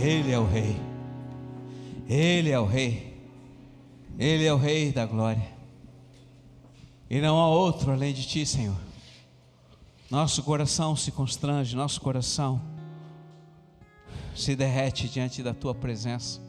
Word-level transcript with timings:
Ele 0.00 0.30
é 0.30 0.38
o 0.38 0.46
Rei. 0.46 0.76
Ele 2.08 2.50
é 2.50 2.58
o 2.58 2.64
Rei. 2.64 3.18
Ele 4.18 4.44
é 4.44 4.52
o 4.52 4.56
Rei 4.56 4.92
da 4.92 5.04
glória. 5.04 5.48
E 7.10 7.20
não 7.20 7.38
há 7.38 7.48
outro 7.48 7.90
além 7.90 8.14
de 8.14 8.26
Ti, 8.26 8.46
Senhor. 8.46 8.76
Nosso 10.10 10.42
coração 10.42 10.94
se 10.94 11.10
constrange, 11.10 11.76
nosso 11.76 12.00
coração 12.00 12.62
se 14.34 14.54
derrete 14.54 15.08
diante 15.08 15.42
da 15.42 15.52
Tua 15.52 15.74
presença, 15.74 16.40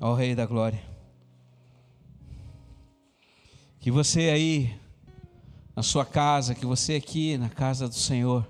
ó 0.00 0.12
Rei 0.12 0.34
da 0.34 0.44
glória. 0.44 0.82
Que 3.78 3.92
você 3.92 4.28
aí, 4.28 4.76
na 5.74 5.84
sua 5.84 6.04
casa, 6.04 6.54
que 6.54 6.66
você 6.66 6.96
aqui 6.96 7.38
na 7.38 7.48
casa 7.48 7.88
do 7.88 7.94
Senhor, 7.94 8.46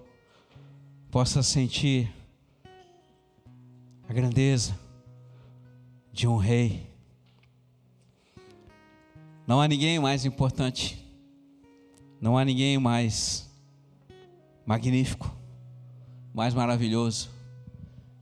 possa 1.10 1.42
sentir 1.42 2.10
a 4.08 4.12
grandeza 4.12 4.78
de 6.10 6.26
um 6.26 6.36
rei. 6.36 6.88
Não 9.46 9.60
há 9.60 9.68
ninguém 9.68 9.98
mais 9.98 10.24
importante, 10.24 11.04
não 12.18 12.38
há 12.38 12.44
ninguém 12.44 12.78
mais 12.78 13.46
magnífico, 14.64 15.30
mais 16.32 16.54
maravilhoso, 16.54 17.30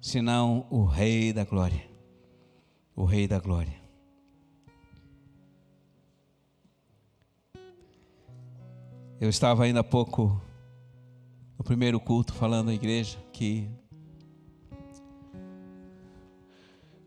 senão 0.01 0.67
o 0.71 0.85
Rei 0.85 1.33
da 1.33 1.45
Glória. 1.45 1.89
O 2.95 3.05
Rei 3.05 3.29
da 3.29 3.39
Glória. 3.39 3.75
Eu 9.21 9.29
estava 9.29 9.65
ainda 9.65 9.81
há 9.81 9.85
pouco 9.85 10.41
no 11.59 11.65
primeiro 11.65 11.99
culto 12.01 12.35
falando 12.35 12.71
à 12.71 12.75
igreja 12.75 13.19
que 13.33 13.69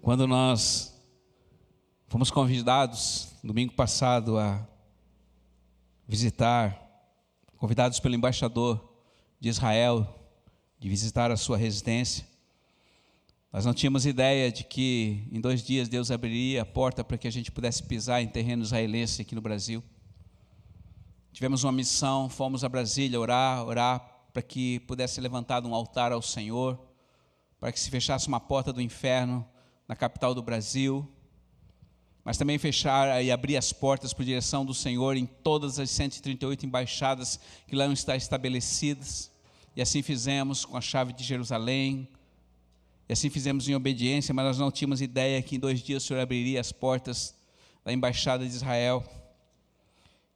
Quando 0.02 0.26
nós 0.26 0.98
fomos 2.08 2.32
convidados 2.32 3.34
domingo 3.44 3.74
passado 3.74 4.40
a 4.40 4.66
visitar, 6.08 6.80
convidados 7.58 8.00
pelo 8.00 8.16
embaixador 8.16 8.98
de 9.42 9.50
Israel, 9.50 10.08
de 10.80 10.88
visitar 10.88 11.32
a 11.32 11.38
sua 11.38 11.58
residência, 11.58 12.26
nós 13.52 13.66
não 13.66 13.74
tínhamos 13.74 14.06
ideia 14.06 14.50
de 14.50 14.64
que 14.64 15.28
em 15.34 15.42
dois 15.42 15.62
dias 15.62 15.90
Deus 15.90 16.12
abriria 16.12 16.62
a 16.62 16.66
porta 16.66 17.04
para 17.04 17.18
que 17.18 17.28
a 17.28 17.32
gente 17.32 17.52
pudesse 17.52 17.84
pisar 17.84 18.22
em 18.22 18.28
terreno 18.28 18.64
israelense 18.64 19.22
aqui 19.22 19.36
no 19.36 19.42
Brasil. 19.42 19.84
Tivemos 21.34 21.66
uma 21.66 21.74
missão, 21.74 22.30
fomos 22.30 22.64
a 22.64 22.70
Brasília 22.70 23.20
orar, 23.20 23.66
orar 23.66 24.00
para 24.32 24.42
que 24.42 24.80
pudesse 24.82 25.20
levantado 25.20 25.68
um 25.68 25.76
altar 25.76 26.14
ao 26.14 26.22
Senhor, 26.22 26.80
para 27.60 27.72
que 27.74 27.80
se 27.80 27.90
fechasse 27.90 28.30
uma 28.30 28.40
porta 28.40 28.72
do 28.72 28.82
inferno 28.82 29.46
na 29.90 29.96
capital 29.96 30.36
do 30.36 30.44
Brasil, 30.44 31.06
mas 32.24 32.38
também 32.38 32.60
fechar 32.60 33.24
e 33.24 33.32
abrir 33.32 33.58
as 33.58 33.74
portas 33.74 34.14
por 34.14 34.24
direção 34.24 34.64
do 34.64 34.72
Senhor 34.72 35.18
em 35.18 35.26
todas 35.26 35.80
as 35.80 35.90
138 35.90 36.64
embaixadas 36.64 37.40
que 37.68 37.76
lá 37.76 37.88
estão 37.88 38.16
estabelecidas. 38.16 39.32
E 39.76 39.82
assim 39.82 40.04
fizemos 40.04 40.64
com 40.64 40.78
a 40.78 40.82
chave 40.82 41.12
de 41.12 41.24
Jerusalém. 41.24 42.08
E 43.08 43.14
assim 43.14 43.32
fizemos 43.32 43.68
em 43.68 43.74
obediência, 43.74 44.32
mas 44.32 44.46
nós 44.46 44.60
não 44.60 44.70
tínhamos 44.70 45.02
ideia 45.02 45.42
que 45.42 45.56
em 45.56 45.60
dois 45.60 45.82
dias 45.82 46.04
o 46.04 46.08
Senhor 46.08 46.20
abriria 46.20 46.62
as 46.62 46.72
portas 46.72 47.34
da 47.84 47.92
embaixada 47.92 48.46
de 48.46 48.54
Israel. 48.54 49.04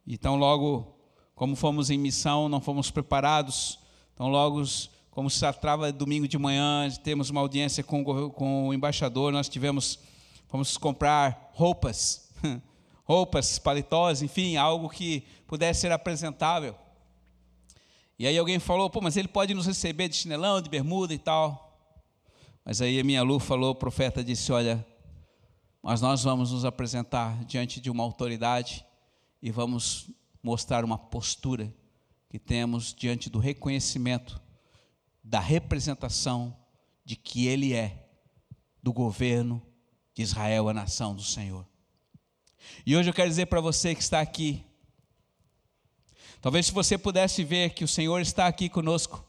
Então, 0.07 0.35
logo, 0.35 0.97
como 1.35 1.55
fomos 1.55 1.91
em 1.91 1.97
missão, 1.99 2.49
não 2.49 2.59
fomos 2.59 2.89
preparados. 2.89 3.77
Então, 4.15 4.29
logo 4.29 4.63
como 5.13 5.29
se 5.29 5.39
tratava 5.39 5.91
domingo 5.91 6.27
de 6.27 6.39
manhã, 6.39 6.89
temos 7.03 7.29
uma 7.29 7.39
audiência 7.39 7.83
com, 7.83 8.03
com 8.31 8.69
o 8.69 8.73
embaixador, 8.73 9.31
nós 9.31 9.47
tivemos, 9.47 9.99
fomos 10.47 10.75
comprar 10.75 11.51
roupas, 11.53 12.31
roupas, 13.05 13.59
paletós, 13.59 14.23
enfim, 14.23 14.57
algo 14.57 14.89
que 14.89 15.23
pudesse 15.45 15.81
ser 15.81 15.91
apresentável. 15.91 16.75
E 18.17 18.25
aí 18.25 18.35
alguém 18.35 18.57
falou, 18.57 18.89
pô, 18.89 19.01
mas 19.01 19.15
ele 19.15 19.27
pode 19.27 19.53
nos 19.53 19.67
receber 19.67 20.09
de 20.09 20.15
chinelão, 20.15 20.59
de 20.59 20.67
bermuda 20.67 21.13
e 21.13 21.19
tal. 21.19 21.77
Mas 22.65 22.81
aí 22.81 22.99
a 22.99 23.03
minha 23.03 23.21
Lu 23.21 23.37
falou, 23.37 23.69
o 23.69 23.75
profeta 23.75 24.23
disse, 24.23 24.51
olha, 24.51 24.83
mas 25.83 26.01
nós 26.01 26.23
vamos 26.23 26.51
nos 26.51 26.65
apresentar 26.65 27.43
diante 27.45 27.79
de 27.79 27.91
uma 27.91 28.03
autoridade 28.03 28.83
e 29.43 29.51
vamos 29.51 30.09
mostrar 30.41 30.83
uma 30.83 30.97
postura 30.97 31.71
que 32.31 32.39
temos 32.39 32.95
diante 32.95 33.29
do 33.29 33.37
reconhecimento 33.37 34.41
da 35.23 35.39
representação 35.39 36.55
de 37.05 37.15
que 37.15 37.47
ele 37.47 37.73
é 37.73 38.07
do 38.81 38.91
governo 38.91 39.61
de 40.13 40.21
Israel, 40.21 40.69
a 40.69 40.73
nação 40.73 41.15
do 41.15 41.23
Senhor. 41.23 41.65
E 42.85 42.95
hoje 42.95 43.09
eu 43.09 43.13
quero 43.13 43.29
dizer 43.29 43.45
para 43.47 43.61
você 43.61 43.95
que 43.95 44.01
está 44.01 44.19
aqui, 44.19 44.63
talvez 46.41 46.67
se 46.67 46.71
você 46.71 46.97
pudesse 46.97 47.43
ver 47.43 47.73
que 47.73 47.83
o 47.83 47.87
Senhor 47.87 48.19
está 48.19 48.47
aqui 48.47 48.69
conosco, 48.69 49.25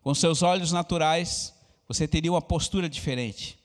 com 0.00 0.14
seus 0.14 0.42
olhos 0.42 0.72
naturais, 0.72 1.54
você 1.86 2.08
teria 2.08 2.32
uma 2.32 2.42
postura 2.42 2.88
diferente. 2.88 3.58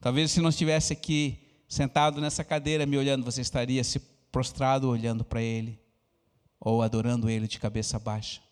Talvez 0.00 0.30
se 0.30 0.40
não 0.40 0.50
estivesse 0.50 0.92
aqui 0.92 1.38
sentado 1.68 2.20
nessa 2.20 2.44
cadeira 2.44 2.86
me 2.86 2.96
olhando, 2.96 3.24
você 3.24 3.40
estaria 3.40 3.82
se 3.82 4.00
prostrado 4.30 4.88
olhando 4.88 5.24
para 5.24 5.40
Ele, 5.40 5.80
ou 6.58 6.82
adorando 6.82 7.30
Ele 7.30 7.46
de 7.46 7.58
cabeça 7.58 7.98
baixa. 7.98 8.43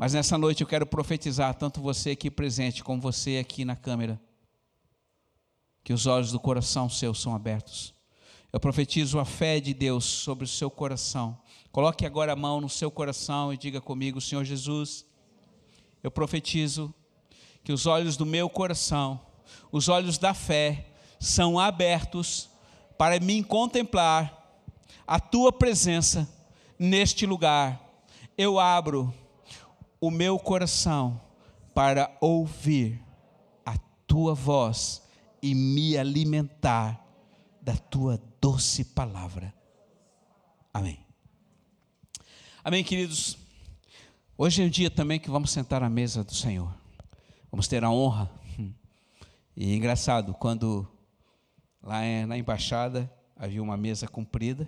Mas 0.00 0.14
nessa 0.14 0.38
noite 0.38 0.62
eu 0.62 0.66
quero 0.66 0.86
profetizar, 0.86 1.54
tanto 1.54 1.78
você 1.78 2.12
aqui 2.12 2.30
presente, 2.30 2.82
como 2.82 3.02
você 3.02 3.36
aqui 3.36 3.66
na 3.66 3.76
câmera, 3.76 4.18
que 5.84 5.92
os 5.92 6.06
olhos 6.06 6.32
do 6.32 6.40
coração 6.40 6.88
seu 6.88 7.12
são 7.12 7.34
abertos. 7.34 7.92
Eu 8.50 8.58
profetizo 8.58 9.18
a 9.18 9.26
fé 9.26 9.60
de 9.60 9.74
Deus 9.74 10.06
sobre 10.06 10.46
o 10.46 10.48
seu 10.48 10.70
coração. 10.70 11.38
Coloque 11.70 12.06
agora 12.06 12.32
a 12.32 12.36
mão 12.36 12.62
no 12.62 12.68
seu 12.70 12.90
coração 12.90 13.52
e 13.52 13.58
diga 13.58 13.78
comigo, 13.78 14.22
Senhor 14.22 14.42
Jesus, 14.42 15.04
eu 16.02 16.10
profetizo 16.10 16.94
que 17.62 17.70
os 17.70 17.84
olhos 17.84 18.16
do 18.16 18.24
meu 18.24 18.48
coração, 18.48 19.20
os 19.70 19.90
olhos 19.90 20.16
da 20.16 20.32
fé, 20.32 20.94
são 21.20 21.58
abertos 21.58 22.48
para 22.96 23.20
me 23.20 23.44
contemplar 23.44 24.64
a 25.06 25.20
tua 25.20 25.52
presença 25.52 26.26
neste 26.78 27.26
lugar. 27.26 27.78
Eu 28.38 28.58
abro 28.58 29.14
o 30.00 30.10
meu 30.10 30.38
coração 30.38 31.20
para 31.74 32.16
ouvir 32.20 33.02
a 33.64 33.76
tua 34.06 34.34
voz 34.34 35.02
e 35.42 35.54
me 35.54 35.96
alimentar 35.96 37.06
da 37.60 37.76
tua 37.76 38.20
doce 38.40 38.84
palavra. 38.84 39.54
Amém. 40.72 40.98
Amém, 42.64 42.82
queridos. 42.82 43.36
Hoje 44.36 44.62
é 44.62 44.66
o 44.66 44.70
dia 44.70 44.90
também 44.90 45.20
que 45.20 45.30
vamos 45.30 45.50
sentar 45.50 45.82
à 45.82 45.90
mesa 45.90 46.24
do 46.24 46.34
Senhor. 46.34 46.74
Vamos 47.50 47.68
ter 47.68 47.84
a 47.84 47.90
honra. 47.90 48.30
E 49.56 49.72
é 49.72 49.74
engraçado, 49.74 50.32
quando 50.32 50.88
lá 51.82 52.00
na 52.26 52.38
embaixada 52.38 53.12
havia 53.36 53.62
uma 53.62 53.76
mesa 53.76 54.08
comprida 54.08 54.66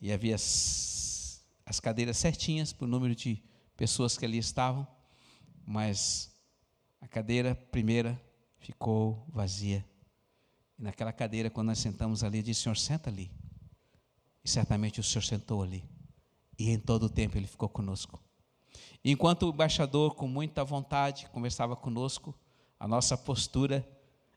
e 0.00 0.12
havia 0.12 0.36
as, 0.36 1.44
as 1.66 1.80
cadeiras 1.80 2.16
certinhas 2.16 2.72
para 2.72 2.84
o 2.84 2.88
número 2.88 3.14
de 3.16 3.42
pessoas 3.78 4.18
que 4.18 4.24
ali 4.26 4.38
estavam, 4.38 4.86
mas 5.64 6.36
a 7.00 7.06
cadeira 7.06 7.54
primeira 7.54 8.20
ficou 8.58 9.24
vazia. 9.28 9.86
E 10.76 10.82
naquela 10.82 11.12
cadeira, 11.12 11.48
quando 11.48 11.68
nós 11.68 11.78
sentamos 11.78 12.24
ali, 12.24 12.38
eu 12.38 12.42
disse: 12.42 12.62
Senhor, 12.62 12.76
senta 12.76 13.08
ali. 13.08 13.30
E 14.44 14.50
certamente 14.50 14.98
o 14.98 15.02
Senhor 15.02 15.22
sentou 15.22 15.62
ali. 15.62 15.88
E 16.58 16.70
em 16.70 16.78
todo 16.78 17.04
o 17.04 17.08
tempo 17.08 17.38
ele 17.38 17.46
ficou 17.46 17.68
conosco. 17.68 18.20
E 19.04 19.12
enquanto 19.12 19.44
o 19.44 19.50
embaixador, 19.50 20.16
com 20.16 20.26
muita 20.26 20.64
vontade, 20.64 21.28
conversava 21.28 21.76
conosco, 21.76 22.34
a 22.80 22.88
nossa 22.88 23.16
postura 23.16 23.88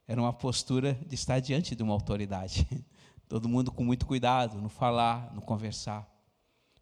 era 0.07 0.21
uma 0.21 0.33
postura 0.33 0.94
de 1.07 1.15
estar 1.15 1.39
diante 1.39 1.75
de 1.75 1.81
uma 1.81 1.94
autoridade. 1.94 2.68
Todo 3.27 3.50
mundo 3.50 3.71
com 3.71 3.83
muito 3.83 4.06
cuidado 4.06 4.62
no 4.62 4.69
falar, 4.69 5.33
no 5.33 5.42
conversar, 5.42 6.07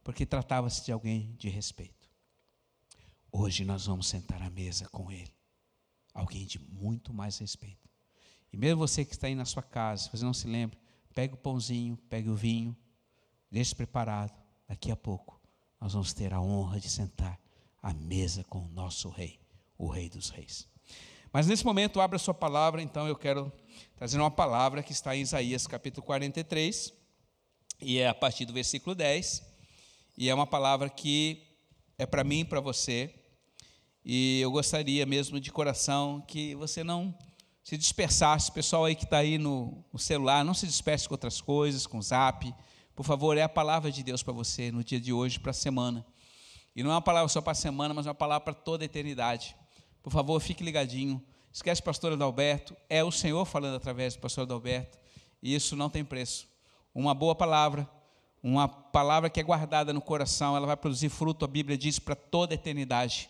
porque 0.04 0.26
tratava-se 0.26 0.84
de 0.84 0.92
alguém 0.92 1.36
de 1.38 1.48
respeito. 1.48 1.99
Hoje 3.32 3.64
nós 3.64 3.86
vamos 3.86 4.08
sentar 4.08 4.42
à 4.42 4.50
mesa 4.50 4.88
com 4.90 5.12
Ele. 5.12 5.32
Alguém 6.14 6.46
de 6.46 6.60
muito 6.60 7.14
mais 7.14 7.38
respeito. 7.38 7.88
E 8.52 8.58
mesmo 8.58 8.80
você 8.80 9.06
que 9.06 9.14
está 9.14 9.28
aí 9.28 9.36
na 9.36 9.46
sua 9.46 9.62
casa, 9.62 10.04
se 10.04 10.12
você 10.12 10.26
não 10.26 10.34
se 10.34 10.48
lembra, 10.48 10.78
pegue 11.14 11.36
o 11.36 11.38
pãozinho, 11.38 11.96
pegue 12.10 12.30
o 12.30 12.36
vinho, 12.36 12.76
deixe 13.52 13.76
preparado. 13.76 14.34
Daqui 14.68 14.92
a 14.92 14.96
pouco 14.96 15.40
nós 15.80 15.94
vamos 15.94 16.14
ter 16.14 16.34
a 16.34 16.42
honra 16.42 16.80
de 16.80 16.90
sentar 16.90 17.40
à 17.82 17.94
mesa 17.94 18.44
com 18.44 18.60
o 18.60 18.70
nosso 18.70 19.10
Rei, 19.10 19.40
o 19.78 19.88
Rei 19.88 20.10
dos 20.10 20.30
Reis. 20.30 20.68
Mas 21.32 21.46
nesse 21.46 21.64
momento, 21.64 22.02
abra 22.02 22.18
sua 22.18 22.34
palavra, 22.34 22.82
então 22.82 23.08
eu 23.08 23.16
quero 23.16 23.52
trazer 23.96 24.18
uma 24.18 24.32
palavra 24.32 24.82
que 24.82 24.92
está 24.92 25.16
em 25.16 25.22
Isaías 25.22 25.68
capítulo 25.68 26.06
43, 26.06 26.92
e 27.80 28.00
é 28.00 28.08
a 28.08 28.14
partir 28.16 28.46
do 28.46 28.54
versículo 28.54 28.96
10, 28.96 29.44
e 30.18 30.28
é 30.28 30.34
uma 30.34 30.48
palavra 30.48 30.90
que 30.90 31.48
é 31.98 32.06
para 32.06 32.24
mim 32.24 32.40
e 32.40 32.46
para 32.46 32.60
você, 32.60 33.14
E 34.04 34.40
eu 34.42 34.52
gostaria 34.52 35.06
mesmo 35.06 35.40
de 35.40 35.52
coração 35.52 36.24
que 36.28 36.56
você 36.56 36.84
não 36.84 37.14
se 37.64 37.78
dispersasse, 37.78 38.52
pessoal 38.52 38.86
aí 38.86 38.96
que 38.96 39.04
está 39.04 39.18
aí 39.18 39.38
no, 39.38 39.84
no, 39.92 40.00
celular, 40.00 40.44
não 40.44 40.54
se 40.54 40.66
disperse 40.66 41.08
com 41.08 41.14
outras 41.14 41.40
coisas, 41.42 41.86
com 41.86 42.02
zap. 42.02 42.54
Por 42.96 43.06
favor, 43.06 43.38
é 43.38 43.44
a 43.44 43.50
palavra 43.50 43.92
de 43.92 44.02
Deus 44.02 44.24
para 44.24 44.34
você 44.34 44.72
no 44.72 44.84
dia 44.84 45.00
de 45.00 45.14
hoje, 45.14 45.40
para 45.40 45.52
a 45.52 45.54
semana. 45.54 46.06
E 46.76 46.82
não 46.82 46.92
é 46.92 46.94
uma 46.96 47.02
palavra 47.02 47.28
só 47.28 47.42
para 47.42 47.52
a 47.52 47.56
semana, 47.56 47.94
mas 47.94 48.06
é 48.06 48.10
uma 48.10 48.16
palavra 48.16 48.46
para 48.46 48.54
toda 48.54 48.84
a 48.84 48.88
eternidade. 48.88 49.56
Por 50.02 50.12
favor, 50.12 50.40
fique 50.40 50.64
ligadinho. 50.64 51.24
Esquece 51.52 51.82
pastor 51.82 52.14
Adalberto, 52.14 52.76
é 52.88 53.04
o 53.04 53.12
Senhor 53.12 53.44
falando 53.44 53.76
através 53.76 54.16
do 54.16 54.20
pastor 54.20 54.44
Adalberto, 54.44 54.98
e 55.42 55.54
isso 55.54 55.76
não 55.76 55.90
tem 55.90 56.06
preço. 56.06 56.48
Uma 56.94 57.14
boa 57.14 57.34
palavra, 57.34 57.90
uma 58.42 58.68
palavra 58.68 59.30
que 59.30 59.40
é 59.40 59.44
guardada 59.44 59.92
no 59.92 60.02
coração, 60.02 60.56
ela 60.56 60.68
vai 60.68 60.78
produzir 60.78 61.10
fruto, 61.10 61.44
a 61.44 61.48
Bíblia 61.48 61.78
diz, 61.78 61.98
para 61.98 62.16
toda 62.16 62.54
a 62.54 62.56
eternidade. 62.56 63.30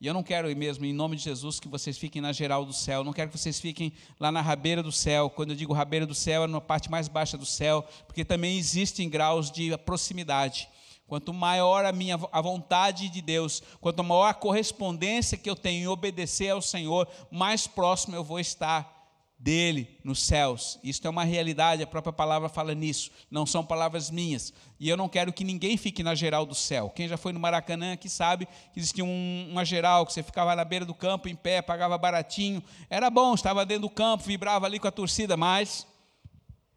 E 0.00 0.06
eu 0.06 0.14
não 0.14 0.22
quero 0.22 0.54
mesmo, 0.56 0.84
em 0.84 0.92
nome 0.92 1.16
de 1.16 1.24
Jesus, 1.24 1.58
que 1.58 1.66
vocês 1.66 1.98
fiquem 1.98 2.22
na 2.22 2.32
geral 2.32 2.64
do 2.64 2.72
céu. 2.72 3.00
Eu 3.00 3.04
não 3.04 3.12
quero 3.12 3.30
que 3.30 3.36
vocês 3.36 3.58
fiquem 3.58 3.92
lá 4.20 4.30
na 4.30 4.40
rabeira 4.40 4.80
do 4.80 4.92
céu. 4.92 5.28
Quando 5.28 5.50
eu 5.50 5.56
digo 5.56 5.72
rabeira 5.72 6.06
do 6.06 6.14
céu, 6.14 6.44
é 6.44 6.46
na 6.46 6.60
parte 6.60 6.88
mais 6.88 7.08
baixa 7.08 7.36
do 7.36 7.44
céu, 7.44 7.84
porque 8.06 8.24
também 8.24 8.56
existem 8.56 9.08
graus 9.08 9.50
de 9.50 9.76
proximidade. 9.78 10.68
Quanto 11.08 11.34
maior 11.34 11.84
a 11.84 11.90
minha 11.90 12.16
a 12.30 12.40
vontade 12.40 13.08
de 13.08 13.20
Deus, 13.20 13.60
quanto 13.80 14.04
maior 14.04 14.26
a 14.26 14.34
correspondência 14.34 15.36
que 15.36 15.50
eu 15.50 15.56
tenho 15.56 15.82
em 15.82 15.88
obedecer 15.88 16.50
ao 16.50 16.62
Senhor, 16.62 17.08
mais 17.28 17.66
próximo 17.66 18.14
eu 18.14 18.22
vou 18.22 18.38
estar 18.38 18.97
dele 19.38 19.98
nos 20.02 20.22
céus. 20.24 20.78
Isso 20.82 21.06
é 21.06 21.10
uma 21.10 21.22
realidade, 21.22 21.82
a 21.82 21.86
própria 21.86 22.12
palavra 22.12 22.48
fala 22.48 22.74
nisso, 22.74 23.10
não 23.30 23.46
são 23.46 23.64
palavras 23.64 24.10
minhas. 24.10 24.52
E 24.80 24.88
eu 24.88 24.96
não 24.96 25.08
quero 25.08 25.32
que 25.32 25.44
ninguém 25.44 25.76
fique 25.76 26.02
na 26.02 26.14
geral 26.14 26.44
do 26.44 26.54
céu. 26.54 26.90
Quem 26.90 27.06
já 27.06 27.16
foi 27.16 27.32
no 27.32 27.38
Maracanã 27.38 27.92
aqui 27.92 28.08
sabe 28.08 28.46
que 28.72 28.80
existia 28.80 29.04
um, 29.04 29.48
uma 29.50 29.64
geral, 29.64 30.04
que 30.04 30.12
você 30.12 30.22
ficava 30.22 30.56
na 30.56 30.64
beira 30.64 30.84
do 30.84 30.94
campo 30.94 31.28
em 31.28 31.36
pé, 31.36 31.62
pagava 31.62 31.96
baratinho. 31.96 32.62
Era 32.90 33.08
bom, 33.08 33.34
estava 33.34 33.64
dentro 33.64 33.82
do 33.82 33.90
campo, 33.90 34.24
vibrava 34.24 34.66
ali 34.66 34.80
com 34.80 34.88
a 34.88 34.92
torcida, 34.92 35.36
mas 35.36 35.86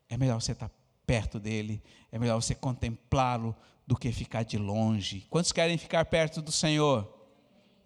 é 0.07 0.15
melhor 0.15 0.39
você 0.39 0.51
estar 0.51 0.69
perto 1.05 1.39
dele, 1.39 1.81
é 2.11 2.19
melhor 2.19 2.39
você 2.41 2.53
contemplá-lo 2.53 3.55
do 3.87 3.97
que 3.97 4.11
ficar 4.11 4.43
de 4.43 4.57
longe. 4.57 5.25
Quantos 5.29 5.51
querem 5.51 5.77
ficar 5.77 6.05
perto 6.05 6.41
do 6.41 6.51
Senhor? 6.51 7.11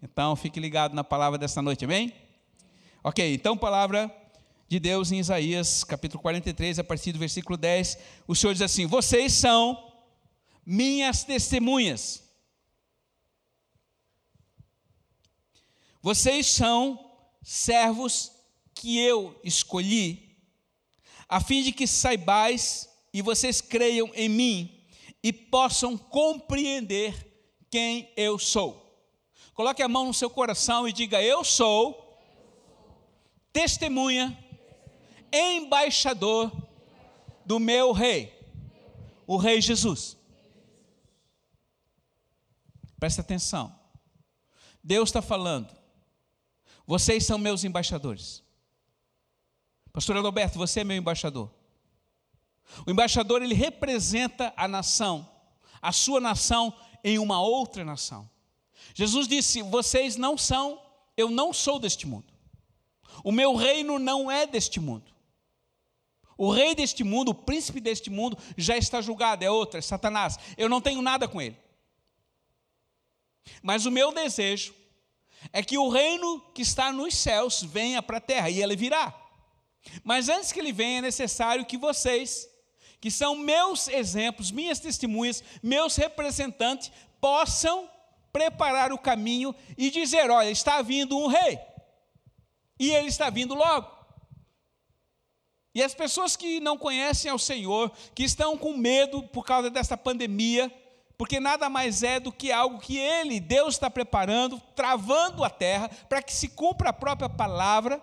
Então, 0.02 0.36
fique 0.36 0.60
ligado 0.60 0.94
na 0.94 1.02
palavra 1.02 1.38
dessa 1.38 1.62
noite, 1.62 1.84
amém? 1.84 2.12
Ok, 3.02 3.34
então, 3.34 3.56
palavra 3.56 4.14
de 4.68 4.80
Deus 4.80 5.12
em 5.12 5.20
Isaías, 5.20 5.84
capítulo 5.84 6.20
43, 6.20 6.80
a 6.80 6.84
partir 6.84 7.12
do 7.12 7.18
versículo 7.18 7.56
10, 7.56 7.98
o 8.26 8.34
Senhor 8.34 8.52
diz 8.52 8.62
assim: 8.62 8.86
Vocês 8.86 9.32
são 9.32 9.92
minhas 10.64 11.22
testemunhas. 11.22 12.24
Vocês 16.02 16.46
são 16.46 17.12
servos 17.42 18.32
que 18.74 18.98
eu 18.98 19.38
escolhi, 19.44 20.36
a 21.28 21.40
fim 21.40 21.62
de 21.62 21.72
que 21.72 21.86
saibais 21.86 22.88
e 23.12 23.22
vocês 23.22 23.60
creiam 23.60 24.10
em 24.14 24.28
mim 24.28 24.84
e 25.22 25.32
possam 25.32 25.96
compreender 25.96 27.14
quem 27.70 28.12
eu 28.16 28.38
sou. 28.38 28.84
Coloque 29.54 29.82
a 29.82 29.88
mão 29.88 30.06
no 30.06 30.14
seu 30.14 30.28
coração 30.28 30.88
e 30.88 30.92
diga: 30.92 31.22
Eu 31.22 31.44
sou 31.44 32.04
testemunha 33.52 34.36
embaixador 35.32 36.52
do 37.44 37.58
meu 37.58 37.92
rei, 37.92 38.32
o 39.26 39.36
rei 39.36 39.60
Jesus. 39.60 40.16
Presta 42.98 43.20
atenção. 43.20 43.74
Deus 44.82 45.08
está 45.08 45.20
falando. 45.20 45.74
Vocês 46.86 47.26
são 47.26 47.38
meus 47.38 47.64
embaixadores. 47.64 48.42
Pastor 49.92 50.16
Adalberto, 50.16 50.58
você 50.58 50.80
é 50.80 50.84
meu 50.84 50.96
embaixador. 50.96 51.50
O 52.86 52.90
embaixador 52.90 53.42
ele 53.42 53.54
representa 53.54 54.52
a 54.56 54.68
nação, 54.68 55.28
a 55.80 55.92
sua 55.92 56.20
nação 56.20 56.74
em 57.02 57.18
uma 57.18 57.40
outra 57.40 57.84
nação. 57.84 58.28
Jesus 58.94 59.26
disse: 59.26 59.62
"Vocês 59.62 60.16
não 60.16 60.36
são, 60.36 60.80
eu 61.16 61.30
não 61.30 61.52
sou 61.52 61.78
deste 61.78 62.06
mundo. 62.06 62.32
O 63.24 63.32
meu 63.32 63.54
reino 63.56 63.98
não 63.98 64.30
é 64.30 64.46
deste 64.46 64.78
mundo. 64.78 65.15
O 66.36 66.50
rei 66.50 66.74
deste 66.74 67.02
mundo, 67.02 67.30
o 67.30 67.34
príncipe 67.34 67.80
deste 67.80 68.10
mundo, 68.10 68.36
já 68.56 68.76
está 68.76 69.00
julgado, 69.00 69.44
é 69.44 69.50
outro, 69.50 69.78
é 69.78 69.82
Satanás. 69.82 70.38
Eu 70.56 70.68
não 70.68 70.80
tenho 70.80 71.00
nada 71.00 71.26
com 71.26 71.40
ele. 71.40 71.56
Mas 73.62 73.86
o 73.86 73.90
meu 73.90 74.12
desejo 74.12 74.74
é 75.52 75.62
que 75.62 75.78
o 75.78 75.88
reino 75.88 76.40
que 76.54 76.62
está 76.62 76.92
nos 76.92 77.14
céus 77.16 77.62
venha 77.62 78.02
para 78.02 78.18
a 78.18 78.20
terra, 78.20 78.50
e 78.50 78.62
ele 78.62 78.76
virá. 78.76 79.14
Mas 80.02 80.28
antes 80.28 80.52
que 80.52 80.58
ele 80.58 80.72
venha, 80.72 80.98
é 80.98 81.02
necessário 81.02 81.64
que 81.64 81.78
vocês, 81.78 82.48
que 83.00 83.10
são 83.10 83.36
meus 83.36 83.88
exemplos, 83.88 84.50
minhas 84.50 84.80
testemunhas, 84.80 85.42
meus 85.62 85.96
representantes, 85.96 86.90
possam 87.20 87.88
preparar 88.32 88.92
o 88.92 88.98
caminho 88.98 89.54
e 89.78 89.90
dizer: 89.90 90.30
olha, 90.30 90.50
está 90.50 90.82
vindo 90.82 91.16
um 91.16 91.28
rei, 91.28 91.58
e 92.78 92.90
ele 92.90 93.08
está 93.08 93.30
vindo 93.30 93.54
logo. 93.54 93.95
E 95.76 95.82
as 95.82 95.92
pessoas 95.92 96.36
que 96.36 96.58
não 96.58 96.78
conhecem 96.78 97.30
ao 97.30 97.38
Senhor, 97.38 97.92
que 98.14 98.24
estão 98.24 98.56
com 98.56 98.74
medo 98.74 99.22
por 99.24 99.44
causa 99.44 99.68
dessa 99.68 99.94
pandemia, 99.94 100.72
porque 101.18 101.38
nada 101.38 101.68
mais 101.68 102.02
é 102.02 102.18
do 102.18 102.32
que 102.32 102.50
algo 102.50 102.78
que 102.78 102.96
Ele, 102.96 103.38
Deus, 103.38 103.74
está 103.74 103.90
preparando, 103.90 104.58
travando 104.74 105.44
a 105.44 105.50
terra, 105.50 105.90
para 106.08 106.22
que 106.22 106.32
se 106.32 106.48
cumpra 106.48 106.88
a 106.88 106.94
própria 106.94 107.28
palavra. 107.28 108.00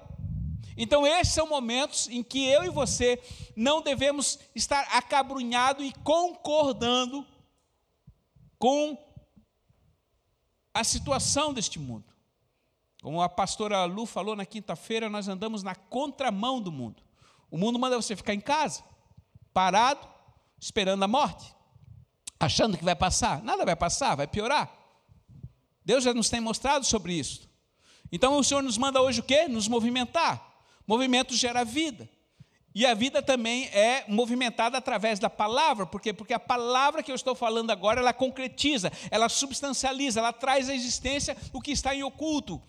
Então, 0.78 1.08
esses 1.08 1.34
são 1.34 1.48
momentos 1.48 2.08
em 2.10 2.22
que 2.22 2.46
eu 2.46 2.64
e 2.64 2.70
você 2.70 3.20
não 3.56 3.82
devemos 3.82 4.38
estar 4.54 4.82
acabrunhado 4.92 5.84
e 5.84 5.92
concordando 6.04 7.26
com 8.60 8.96
a 10.72 10.84
situação 10.84 11.52
deste 11.52 11.80
mundo. 11.80 12.06
Como 13.02 13.20
a 13.20 13.28
pastora 13.28 13.84
Lu 13.86 14.06
falou 14.06 14.36
na 14.36 14.46
quinta-feira, 14.46 15.10
nós 15.10 15.28
andamos 15.28 15.64
na 15.64 15.74
contramão 15.74 16.62
do 16.62 16.72
mundo. 16.72 17.02
O 17.54 17.58
mundo 17.60 17.78
manda 17.78 17.96
você 17.96 18.16
ficar 18.16 18.34
em 18.34 18.42
casa, 18.42 18.84
parado, 19.54 20.08
esperando 20.60 21.04
a 21.04 21.08
morte, 21.08 21.54
achando 22.40 22.76
que 22.76 22.84
vai 22.84 22.96
passar. 22.96 23.44
Nada 23.44 23.64
vai 23.64 23.76
passar, 23.76 24.16
vai 24.16 24.26
piorar. 24.26 24.76
Deus 25.86 26.04
já 26.04 26.16
nos 26.16 26.32
tem 26.32 26.40
mostrado 26.40 26.84
sobre 26.84 27.14
isso. 27.14 27.48
Então 28.12 28.40
o 28.40 28.44
Senhor 28.44 28.64
nos 28.64 28.76
manda 28.76 29.00
hoje 29.00 29.20
o 29.20 29.24
quê? 29.24 29.48
Nos 29.48 29.68
movimentar. 29.68 30.44
Movimento 30.88 31.36
gera 31.36 31.64
vida. 31.64 32.10
E 32.74 32.88
a 32.88 32.96
vida 32.96 33.22
também 33.22 33.66
é 33.66 34.04
movimentada 34.08 34.80
através 34.80 35.20
da 35.20 35.30
palavra, 35.30 35.86
por 35.86 36.02
quê? 36.02 36.12
Porque 36.12 36.34
a 36.34 36.40
palavra 36.40 37.04
que 37.04 37.12
eu 37.12 37.16
estou 37.16 37.36
falando 37.36 37.70
agora, 37.70 38.00
ela 38.00 38.14
concretiza, 38.14 38.92
ela 39.12 39.30
substancializa, 39.30 40.20
ela 40.20 40.34
traz 40.34 40.70
à 40.70 40.74
existência 40.74 41.38
o 41.54 41.62
que 41.62 41.72
está 41.72 41.94
em 41.94 42.02
oculto. 42.02 42.60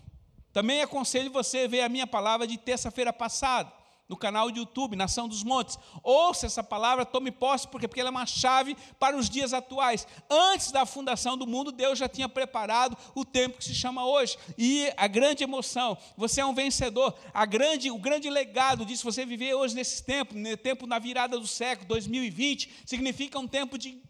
Também 0.53 0.83
aconselho 0.83 1.33
você 1.33 1.61
a 1.61 1.69
ver 1.69 1.81
a 1.81 1.89
minha 1.89 2.07
palavra 2.07 2.47
de 2.47 2.59
terça-feira 2.59 3.15
passada 3.15 3.73
no 4.09 4.17
canal 4.17 4.51
de 4.51 4.59
YouTube, 4.59 4.97
Nação 4.97 5.29
dos 5.29 5.43
Montes. 5.43 5.79
Ouça 6.03 6.47
essa 6.47 6.63
palavra, 6.63 7.07
tome 7.07 7.31
posse, 7.31 7.67
porque, 7.67 7.89
porque 7.89 8.01
ela 8.01 8.11
é 8.11 8.11
uma 8.11 8.27
chave 8.27 8.77
para 8.99 9.17
os 9.17 9.31
dias 9.31 9.53
atuais. 9.53 10.07
Antes 10.29 10.71
da 10.71 10.85
fundação 10.85 11.37
do 11.37 11.47
mundo, 11.47 11.73
Deus 11.73 11.99
já 11.99 12.09
tinha 12.09 12.29
preparado 12.29 12.97
o 13.15 13.25
tempo 13.25 13.59
que 13.59 13.65
se 13.65 13.75
chama 13.75 14.05
hoje. 14.05 14.37
E 14.59 14.93
a 14.97 15.07
grande 15.07 15.43
emoção, 15.43 15.97
você 16.17 16.41
é 16.41 16.47
um 16.47 16.55
vencedor. 16.55 17.15
A 17.33 17.47
grande, 17.47 17.91
o 17.91 17.99
grande 17.99 18.29
legado 18.29 18.85
disso, 18.85 19.05
você 19.05 19.25
viver 19.25 19.55
hoje 19.55 19.75
nesse 19.75 20.03
tempo, 20.03 20.35
no 20.35 20.57
tempo 20.57 20.87
na 20.87 20.99
virada 20.99 21.39
do 21.39 21.47
século, 21.47 21.89
2020, 21.89 22.83
significa 22.85 23.39
um 23.39 23.49
tempo 23.49 23.79
de, 23.79 24.03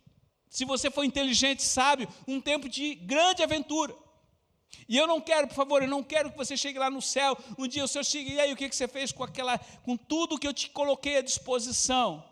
se 0.48 0.64
você 0.64 0.90
for 0.90 1.04
inteligente, 1.04 1.62
sábio, 1.62 2.08
um 2.26 2.40
tempo 2.40 2.68
de 2.68 2.94
grande 2.96 3.42
aventura. 3.42 4.03
E 4.88 4.96
eu 4.96 5.06
não 5.06 5.20
quero, 5.20 5.48
por 5.48 5.54
favor, 5.54 5.82
eu 5.82 5.88
não 5.88 6.02
quero 6.02 6.30
que 6.30 6.36
você 6.36 6.56
chegue 6.56 6.78
lá 6.78 6.90
no 6.90 7.02
céu. 7.02 7.36
Um 7.58 7.66
dia 7.66 7.84
o 7.84 7.88
Senhor 7.88 8.04
chegue, 8.04 8.32
e 8.34 8.40
aí 8.40 8.52
o 8.52 8.56
que 8.56 8.70
você 8.70 8.88
fez 8.88 9.12
com 9.12 9.24
aquela, 9.24 9.58
com 9.58 9.96
tudo 9.96 10.38
que 10.38 10.46
eu 10.46 10.54
te 10.54 10.70
coloquei 10.70 11.18
à 11.18 11.22
disposição? 11.22 12.24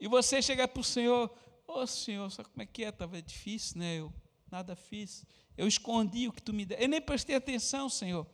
E 0.00 0.06
você 0.06 0.40
chegar 0.40 0.68
para 0.68 0.80
o 0.80 0.84
Senhor, 0.84 1.30
ô 1.66 1.80
oh, 1.80 1.86
Senhor, 1.86 2.30
sabe 2.30 2.48
como 2.48 2.62
é 2.62 2.66
que 2.66 2.84
é? 2.84 2.88
Estava 2.88 3.20
difícil, 3.20 3.78
né? 3.78 3.98
Eu 3.98 4.12
nada 4.50 4.74
fiz. 4.76 5.24
Eu 5.56 5.66
escondi 5.66 6.28
o 6.28 6.32
que 6.32 6.42
tu 6.42 6.52
me 6.52 6.64
deu. 6.64 6.78
Eu 6.78 6.88
nem 6.88 7.00
prestei 7.00 7.36
atenção, 7.36 7.88
Senhor. 7.88 8.26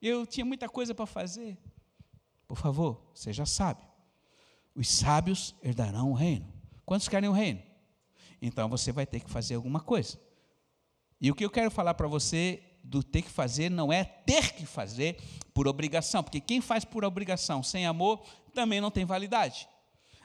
Eu 0.00 0.26
tinha 0.26 0.44
muita 0.44 0.68
coisa 0.68 0.94
para 0.94 1.06
fazer. 1.06 1.58
Por 2.46 2.56
favor, 2.56 3.10
seja 3.14 3.44
sábio. 3.44 3.86
Os 4.74 4.88
sábios 4.88 5.54
herdarão 5.62 6.10
o 6.10 6.14
reino. 6.14 6.52
Quantos 6.84 7.08
querem 7.08 7.28
o 7.28 7.32
reino? 7.32 7.62
Então 8.40 8.68
você 8.68 8.92
vai 8.92 9.06
ter 9.06 9.20
que 9.20 9.30
fazer 9.30 9.54
alguma 9.54 9.80
coisa. 9.80 10.18
E 11.20 11.30
o 11.30 11.34
que 11.34 11.44
eu 11.44 11.50
quero 11.50 11.70
falar 11.70 11.94
para 11.94 12.06
você 12.06 12.62
do 12.82 13.02
ter 13.02 13.22
que 13.22 13.30
fazer 13.30 13.70
não 13.70 13.92
é 13.92 14.04
ter 14.04 14.52
que 14.54 14.64
fazer 14.64 15.18
por 15.52 15.66
obrigação, 15.66 16.22
porque 16.22 16.40
quem 16.40 16.60
faz 16.60 16.84
por 16.84 17.04
obrigação 17.04 17.62
sem 17.62 17.86
amor 17.86 18.24
também 18.54 18.80
não 18.80 18.90
tem 18.90 19.04
validade. 19.04 19.68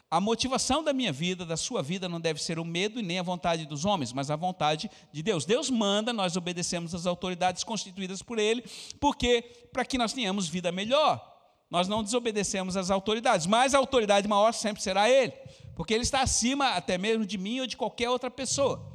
a 0.10 0.22
motivação 0.22 0.84
da 0.84 0.94
minha 0.94 1.12
vida, 1.12 1.44
da 1.44 1.58
sua 1.58 1.82
vida, 1.82 2.08
não 2.08 2.22
deve 2.22 2.40
ser 2.40 2.60
o 2.60 2.64
medo 2.64 3.00
e 3.00 3.04
nem 3.04 3.18
a 3.18 3.24
vontade 3.24 3.66
dos 3.66 3.84
homens, 3.84 4.14
mas 4.14 4.30
a 4.30 4.36
vontade 4.36 4.88
de 5.12 5.24
Deus. 5.24 5.44
Deus 5.44 5.72
manda, 5.72 6.14
nós 6.14 6.38
obedecemos 6.38 6.94
às 6.94 7.08
autoridades 7.08 7.64
constituídas 7.64 8.22
por 8.22 8.38
Ele, 8.38 8.64
porque 9.00 9.42
para 9.74 9.84
que 9.84 9.98
nós 9.98 10.14
tenhamos 10.14 10.48
vida 10.48 10.72
melhor. 10.72 11.34
Nós 11.68 11.88
não 11.88 12.04
desobedecemos 12.04 12.78
às 12.78 12.92
autoridades, 12.92 13.48
mas 13.48 13.74
a 13.74 13.80
autoridade 13.80 14.28
maior 14.28 14.54
sempre 14.54 14.84
será 14.84 15.10
Ele, 15.10 15.34
porque 15.76 15.96
Ele 15.96 16.04
está 16.04 16.22
acima 16.22 16.70
até 16.74 16.96
mesmo 17.00 17.26
de 17.26 17.40
mim 17.40 17.62
ou 17.62 17.66
de 17.66 17.76
qualquer 17.76 18.12
outra 18.12 18.30
pessoa. 18.30 18.93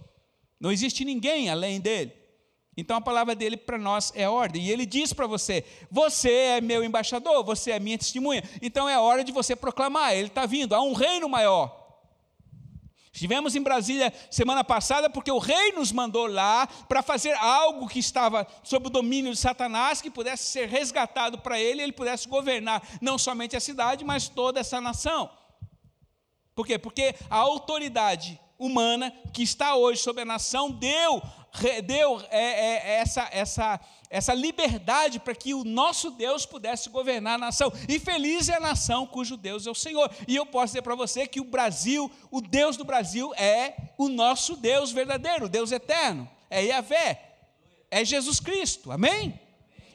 Não 0.60 0.72
existe 0.72 1.04
ninguém 1.04 1.48
além 1.50 1.80
dele. 1.80 2.12
Então 2.76 2.96
a 2.96 3.00
palavra 3.00 3.34
dele 3.34 3.56
para 3.56 3.76
nós 3.76 4.12
é 4.14 4.28
ordem. 4.28 4.62
E 4.62 4.70
ele 4.70 4.86
diz 4.86 5.12
para 5.12 5.26
você: 5.26 5.64
você 5.90 6.30
é 6.30 6.60
meu 6.60 6.84
embaixador, 6.84 7.44
você 7.44 7.72
é 7.72 7.80
minha 7.80 7.98
testemunha. 7.98 8.42
Então 8.62 8.88
é 8.88 8.98
hora 8.98 9.24
de 9.24 9.32
você 9.32 9.56
proclamar: 9.56 10.14
ele 10.14 10.28
está 10.28 10.46
vindo, 10.46 10.74
há 10.74 10.80
um 10.80 10.92
reino 10.92 11.28
maior. 11.28 11.76
Estivemos 13.12 13.56
em 13.56 13.62
Brasília 13.62 14.12
semana 14.30 14.62
passada 14.62 15.10
porque 15.10 15.32
o 15.32 15.40
rei 15.40 15.72
nos 15.72 15.90
mandou 15.90 16.28
lá 16.28 16.68
para 16.88 17.02
fazer 17.02 17.32
algo 17.32 17.88
que 17.88 17.98
estava 17.98 18.46
sob 18.62 18.86
o 18.86 18.90
domínio 18.90 19.32
de 19.32 19.38
Satanás, 19.38 20.00
que 20.00 20.08
pudesse 20.08 20.52
ser 20.52 20.68
resgatado 20.68 21.36
para 21.36 21.58
ele, 21.58 21.80
e 21.80 21.82
ele 21.82 21.92
pudesse 21.92 22.28
governar 22.28 22.80
não 23.00 23.18
somente 23.18 23.56
a 23.56 23.60
cidade, 23.60 24.04
mas 24.04 24.28
toda 24.28 24.60
essa 24.60 24.80
nação. 24.80 25.28
Por 26.54 26.64
quê? 26.64 26.78
Porque 26.78 27.12
a 27.28 27.38
autoridade 27.38 28.38
humana 28.58 29.12
que 29.32 29.42
está 29.42 29.76
hoje 29.76 30.02
sobre 30.02 30.22
a 30.22 30.26
nação 30.26 30.70
deu 30.70 31.22
deu 31.84 32.20
é, 32.30 32.38
é, 32.40 33.00
essa, 33.00 33.28
essa, 33.32 33.80
essa 34.10 34.34
liberdade 34.34 35.18
para 35.18 35.34
que 35.34 35.54
o 35.54 35.64
nosso 35.64 36.10
Deus 36.10 36.46
pudesse 36.46 36.88
governar 36.88 37.34
a 37.34 37.38
nação. 37.38 37.72
E 37.88 37.98
feliz 37.98 38.48
é 38.48 38.56
a 38.56 38.60
nação 38.60 39.06
cujo 39.06 39.36
Deus 39.36 39.66
é 39.66 39.70
o 39.70 39.74
Senhor. 39.74 40.10
E 40.26 40.36
eu 40.36 40.46
posso 40.46 40.66
dizer 40.66 40.82
para 40.82 40.94
você 40.94 41.26
que 41.26 41.40
o 41.40 41.44
Brasil, 41.44 42.10
o 42.30 42.40
Deus 42.40 42.76
do 42.76 42.84
Brasil, 42.84 43.34
é 43.34 43.74
o 43.96 44.08
nosso 44.08 44.56
Deus 44.56 44.92
verdadeiro, 44.92 45.46
o 45.46 45.48
Deus 45.48 45.72
eterno. 45.72 46.28
É 46.50 46.62
Yahvé, 46.64 47.36
é 47.90 48.04
Jesus 48.04 48.40
Cristo. 48.40 48.92
Amém? 48.92 49.38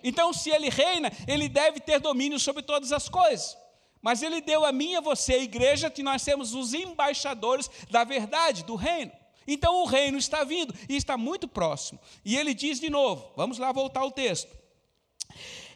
Então, 0.03 0.34
se 0.34 0.50
ele 0.50 0.70
reina, 0.70 1.12
ele 1.27 1.48
deve 1.48 1.79
ter 1.79 2.00
domínio 2.00 2.39
sobre 2.39 2.62
todas 2.62 2.91
as 2.91 3.08
coisas. 3.08 3.58
Mas 4.03 4.22
ele 4.22 4.41
deu 4.41 4.63
a 4.63 4.72
mim 4.72 4.91
e 4.91 4.95
a 4.98 5.01
você, 5.01 5.33
a 5.33 5.39
igreja, 5.39 5.89
que 5.89 6.03
nós 6.03 6.24
temos 6.24 6.53
os 6.53 6.74
embaixadores 6.75 7.67
da 7.89 8.03
verdade, 8.03 8.63
do 8.63 8.75
reino. 8.75 9.12
Então 9.48 9.81
o 9.81 9.86
reino 9.86 10.17
está 10.17 10.43
vindo 10.43 10.75
e 10.88 10.95
está 10.95 11.17
muito 11.17 11.48
próximo. 11.48 12.00
E 12.24 12.38
ele 12.38 12.53
diz 12.53 12.79
de 12.79 12.89
novo: 12.89 13.31
vamos 13.36 13.57
lá 13.57 13.72
voltar 13.72 14.01
ao 14.01 14.12
texto. 14.12 14.55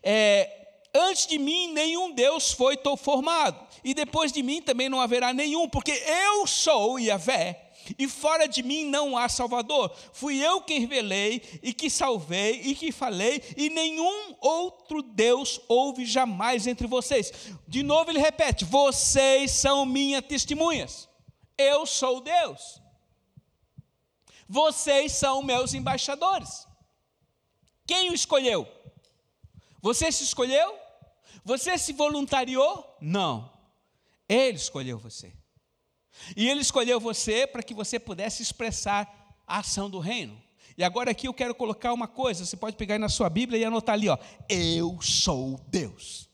É, 0.04 0.58
Antes 0.94 1.28
de 1.28 1.38
mim 1.38 1.74
nenhum 1.74 2.12
Deus 2.12 2.52
foi 2.52 2.78
formado, 2.98 3.60
e 3.84 3.94
depois 3.94 4.32
de 4.32 4.42
mim 4.42 4.62
também 4.62 4.90
não 4.90 5.00
haverá 5.00 5.32
nenhum, 5.32 5.70
porque 5.70 5.92
eu 5.92 6.48
sou 6.48 6.98
Yahvé, 6.98 7.67
e 7.98 8.08
fora 8.08 8.48
de 8.48 8.64
mim 8.64 8.86
não 8.86 9.18
há 9.18 9.30
Salvador. 9.30 9.96
Fui 10.12 10.38
eu 10.38 10.62
quem 10.62 10.80
revelei, 10.80 11.42
e 11.62 11.74
que 11.74 11.90
salvei, 11.90 12.62
e 12.62 12.76
que 12.76 12.92
falei, 12.92 13.42
e 13.56 13.70
nenhum 13.70 14.36
outro 14.42 15.02
Deus 15.02 15.62
houve 15.68 16.06
jamais 16.06 16.68
entre 16.68 16.88
vocês. 16.88 17.32
De 17.68 17.84
novo 17.84 18.10
ele 18.12 18.20
repete: 18.20 18.66
vocês 18.66 19.52
são 19.52 19.86
minhas 19.86 20.26
testemunhas, 20.26 21.08
eu 21.58 21.86
sou 21.86 22.22
Deus. 22.22 22.82
Vocês 24.50 25.12
são 25.12 25.44
meus 25.44 25.74
embaixadores. 25.74 26.66
Quem 27.86 28.10
o 28.10 28.14
escolheu? 28.14 28.68
Você 29.82 30.12
se 30.12 30.24
escolheu? 30.24 30.78
Você 31.44 31.78
se 31.78 31.94
voluntariou? 31.94 32.98
Não. 33.00 33.52
Ele 34.28 34.58
escolheu 34.58 34.98
você. 34.98 35.34
E 36.36 36.48
ele 36.48 36.62
escolheu 36.62 37.00
você 37.00 37.46
para 37.48 37.64
que 37.64 37.74
você 37.74 38.00
pudesse 38.00 38.42
expressar 38.42 39.42
a 39.46 39.60
ação 39.60 39.90
do 39.90 40.00
reino. 40.00 40.42
E 40.78 40.84
agora 40.84 41.10
aqui 41.12 41.28
eu 41.28 41.34
quero 41.34 41.56
colocar 41.56 41.92
uma 41.92 42.08
coisa, 42.08 42.46
você 42.46 42.56
pode 42.56 42.76
pegar 42.76 42.96
aí 42.96 43.00
na 43.00 43.10
sua 43.10 43.30
Bíblia 43.30 43.60
e 43.60 43.66
anotar 43.66 43.94
ali, 43.94 44.10
ó. 44.10 44.18
Eu 44.48 45.00
sou 45.02 45.60
Deus. 45.68 46.28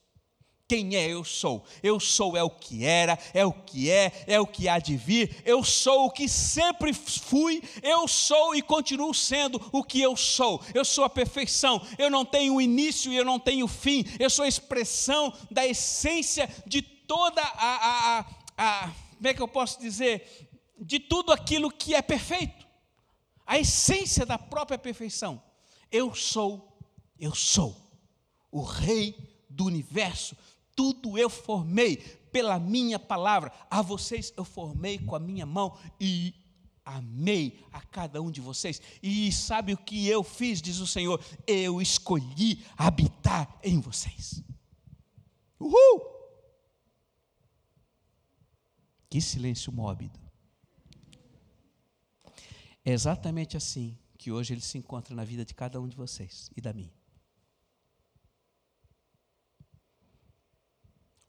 Quem 0.68 0.96
é 0.96 1.08
eu 1.08 1.24
sou? 1.24 1.64
Eu 1.84 2.00
sou 2.00 2.36
é 2.36 2.44
o 2.44 2.50
que 2.50 2.84
era, 2.84 3.20
é 3.34 3.46
o 3.46 3.52
que 3.54 3.92
é, 3.92 4.24
é 4.26 4.40
o 4.40 4.48
que 4.48 4.68
há 4.68 4.80
de 4.80 4.98
vir. 4.98 5.44
Eu 5.46 5.64
sou 5.64 6.06
o 6.06 6.12
que 6.12 6.28
sempre 6.28 6.94
fui, 6.94 7.62
eu 7.82 8.08
sou 8.08 8.56
e 8.56 8.62
continuo 8.62 9.14
sendo 9.14 9.62
o 9.72 9.84
que 9.84 10.02
eu 10.02 10.18
sou. 10.18 10.62
Eu 10.74 10.84
sou 10.84 11.04
a 11.04 11.10
perfeição. 11.10 11.82
Eu 11.98 12.10
não 12.10 12.26
tenho 12.26 12.60
início 12.60 13.12
e 13.12 13.18
eu 13.18 13.24
não 13.24 13.40
tenho 13.40 13.68
fim. 13.68 14.04
Eu 14.18 14.30
sou 14.30 14.46
a 14.46 14.48
expressão 14.48 15.34
da 15.52 15.66
essência 15.66 16.50
de 16.66 16.82
toda 16.82 17.42
a, 17.42 17.48
a, 17.48 18.20
a, 18.20 18.26
a 18.58 18.92
como 19.24 19.32
é 19.32 19.34
que 19.34 19.42
eu 19.42 19.48
posso 19.48 19.80
dizer? 19.80 20.50
De 20.78 21.00
tudo 21.00 21.32
aquilo 21.32 21.72
que 21.72 21.96
é 21.96 22.02
perfeito. 22.02 22.68
A 23.48 23.58
essência 23.58 24.26
da 24.26 24.38
própria 24.38 24.78
perfeição. 24.78 25.42
Eu 25.90 26.14
sou, 26.14 26.78
eu 27.18 27.34
sou 27.34 27.74
o 28.52 28.62
Rei 28.62 29.16
do 29.50 29.64
universo 29.64 30.36
tudo 30.76 31.18
eu 31.18 31.30
formei 31.30 31.98
pela 32.32 32.60
minha 32.60 32.98
palavra, 32.98 33.52
a 33.70 33.82
vocês 33.82 34.34
eu 34.36 34.44
formei 34.44 34.98
com 34.98 35.16
a 35.16 35.20
minha 35.20 35.46
mão 35.46 35.78
e 36.00 36.34
amei 36.84 37.64
a 37.72 37.80
cada 37.80 38.22
um 38.22 38.32
de 38.32 38.42
vocês. 38.42 38.82
E 39.02 39.32
sabe 39.32 39.74
o 39.74 39.78
que 39.78 40.08
eu 40.08 40.24
fiz, 40.24 40.62
diz 40.62 40.80
o 40.80 40.88
Senhor? 40.88 41.24
Eu 41.46 41.82
escolhi 41.82 42.66
habitar 42.76 43.60
em 43.64 43.80
vocês. 43.80 44.44
Uhul! 45.60 46.13
Que 49.14 49.22
silêncio 49.22 49.72
móbido. 49.72 50.20
É 52.84 52.92
exatamente 52.92 53.56
assim 53.56 53.96
que 54.18 54.32
hoje 54.32 54.56
ele 54.56 54.62
se 54.62 54.76
encontra 54.76 55.14
na 55.14 55.24
vida 55.24 55.46
de 55.46 55.54
cada 55.54 55.80
um 55.80 55.88
de 55.88 55.96
vocês 55.96 56.50
e 56.58 56.60
da 56.60 56.74
minha. 56.74 56.92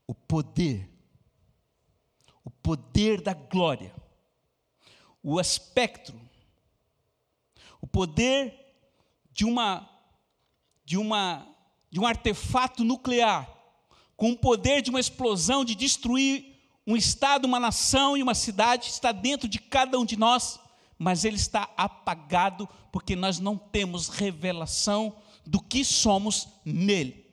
o 0.07 0.15
poder, 0.15 0.91
o 2.43 2.51
poder 2.51 3.21
da 3.21 3.35
glória, 3.35 3.95
o 5.23 5.39
aspecto, 5.39 6.19
o 7.83 7.87
poder 7.87 8.59
de 9.31 9.45
uma 9.45 9.87
de 10.87 10.97
uma 10.97 11.47
de 11.91 12.01
um 12.01 12.07
artefato 12.07 12.83
nuclear 12.83 13.47
com 14.17 14.33
o 14.33 14.39
poder 14.39 14.81
de 14.81 14.89
uma 14.89 15.01
explosão 15.01 15.67
de 15.67 15.75
destruir 15.75 16.54
um 16.87 16.97
estado, 16.97 17.47
uma 17.47 17.59
nação 17.59 18.17
e 18.17 18.23
uma 18.23 18.35
cidade 18.35 18.89
está 18.89 19.11
dentro 19.11 19.49
de 19.49 19.59
cada 19.59 19.99
um 19.99 20.05
de 20.05 20.17
nós, 20.17 20.61
mas 20.99 21.25
ele 21.25 21.37
está 21.37 21.69
apagado 21.77 22.69
porque 22.93 23.17
nós 23.17 23.39
não 23.39 23.57
temos 23.57 24.09
revelação 24.09 25.17
do 25.47 25.61
que 25.61 25.85
somos 25.85 26.49
nele. 26.65 27.24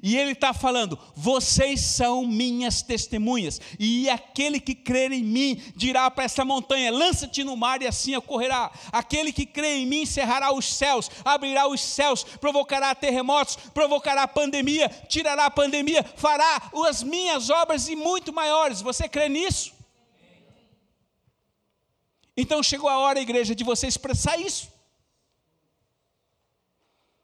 E 0.00 0.16
ele 0.16 0.32
está 0.32 0.54
falando: 0.54 0.98
vocês 1.14 1.80
são 1.80 2.24
minhas 2.24 2.82
testemunhas, 2.82 3.60
e 3.78 4.08
aquele 4.08 4.60
que 4.60 4.74
crer 4.74 5.10
em 5.10 5.24
mim 5.24 5.60
dirá 5.74 6.10
para 6.10 6.24
essa 6.24 6.44
montanha: 6.44 6.92
lança-te 6.92 7.42
no 7.42 7.56
mar, 7.56 7.82
e 7.82 7.86
assim 7.86 8.14
ocorrerá. 8.14 8.70
Aquele 8.92 9.32
que 9.32 9.44
crê 9.44 9.78
em 9.78 9.86
mim 9.86 10.06
cerrará 10.06 10.54
os 10.54 10.66
céus, 10.66 11.10
abrirá 11.24 11.66
os 11.66 11.80
céus, 11.80 12.22
provocará 12.22 12.94
terremotos, 12.94 13.56
provocará 13.74 14.28
pandemia, 14.28 14.88
tirará 15.08 15.46
a 15.46 15.50
pandemia, 15.50 16.04
fará 16.16 16.70
as 16.88 17.02
minhas 17.02 17.50
obras 17.50 17.88
e 17.88 17.96
muito 17.96 18.32
maiores. 18.32 18.80
Você 18.80 19.08
crê 19.08 19.28
nisso? 19.28 19.72
Então 22.36 22.62
chegou 22.62 22.88
a 22.88 22.98
hora, 22.98 23.20
igreja, 23.20 23.54
de 23.54 23.62
você 23.62 23.86
expressar 23.86 24.40
isso. 24.40 24.71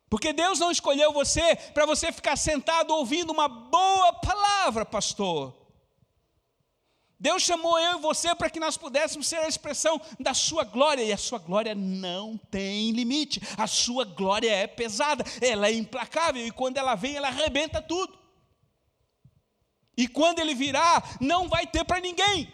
Porque 0.09 0.33
Deus 0.33 0.59
não 0.59 0.71
escolheu 0.71 1.13
você 1.13 1.57
para 1.75 1.85
você 1.85 2.11
ficar 2.11 2.37
sentado 2.37 2.95
ouvindo 2.95 3.31
uma 3.31 3.49
boa 3.49 4.13
palavra, 4.15 4.85
pastor. 4.85 5.55
Deus 7.21 7.43
chamou 7.43 7.79
eu 7.79 7.99
e 7.99 8.01
você 8.01 8.33
para 8.35 8.49
que 8.49 8.61
nós 8.61 8.77
pudéssemos 8.77 9.27
ser 9.27 9.39
a 9.39 9.49
expressão 9.49 10.01
da 10.21 10.33
sua 10.33 10.63
glória, 10.63 11.03
e 11.03 11.13
a 11.13 11.17
sua 11.17 11.39
glória 11.39 11.75
não 11.75 12.39
tem 12.51 12.93
limite, 12.93 13.43
a 13.57 13.67
sua 13.67 14.05
glória 14.05 14.51
é 14.51 14.69
pesada, 14.69 15.25
ela 15.41 15.67
é 15.67 15.73
implacável, 15.73 16.47
e 16.47 16.53
quando 16.53 16.77
ela 16.77 16.95
vem, 16.95 17.17
ela 17.17 17.29
arrebenta 17.29 17.83
tudo. 17.83 18.17
E 19.97 20.07
quando 20.07 20.39
ele 20.39 20.55
virá, 20.55 21.03
não 21.21 21.49
vai 21.49 21.67
ter 21.67 21.85
para 21.85 22.01
ninguém. 22.01 22.53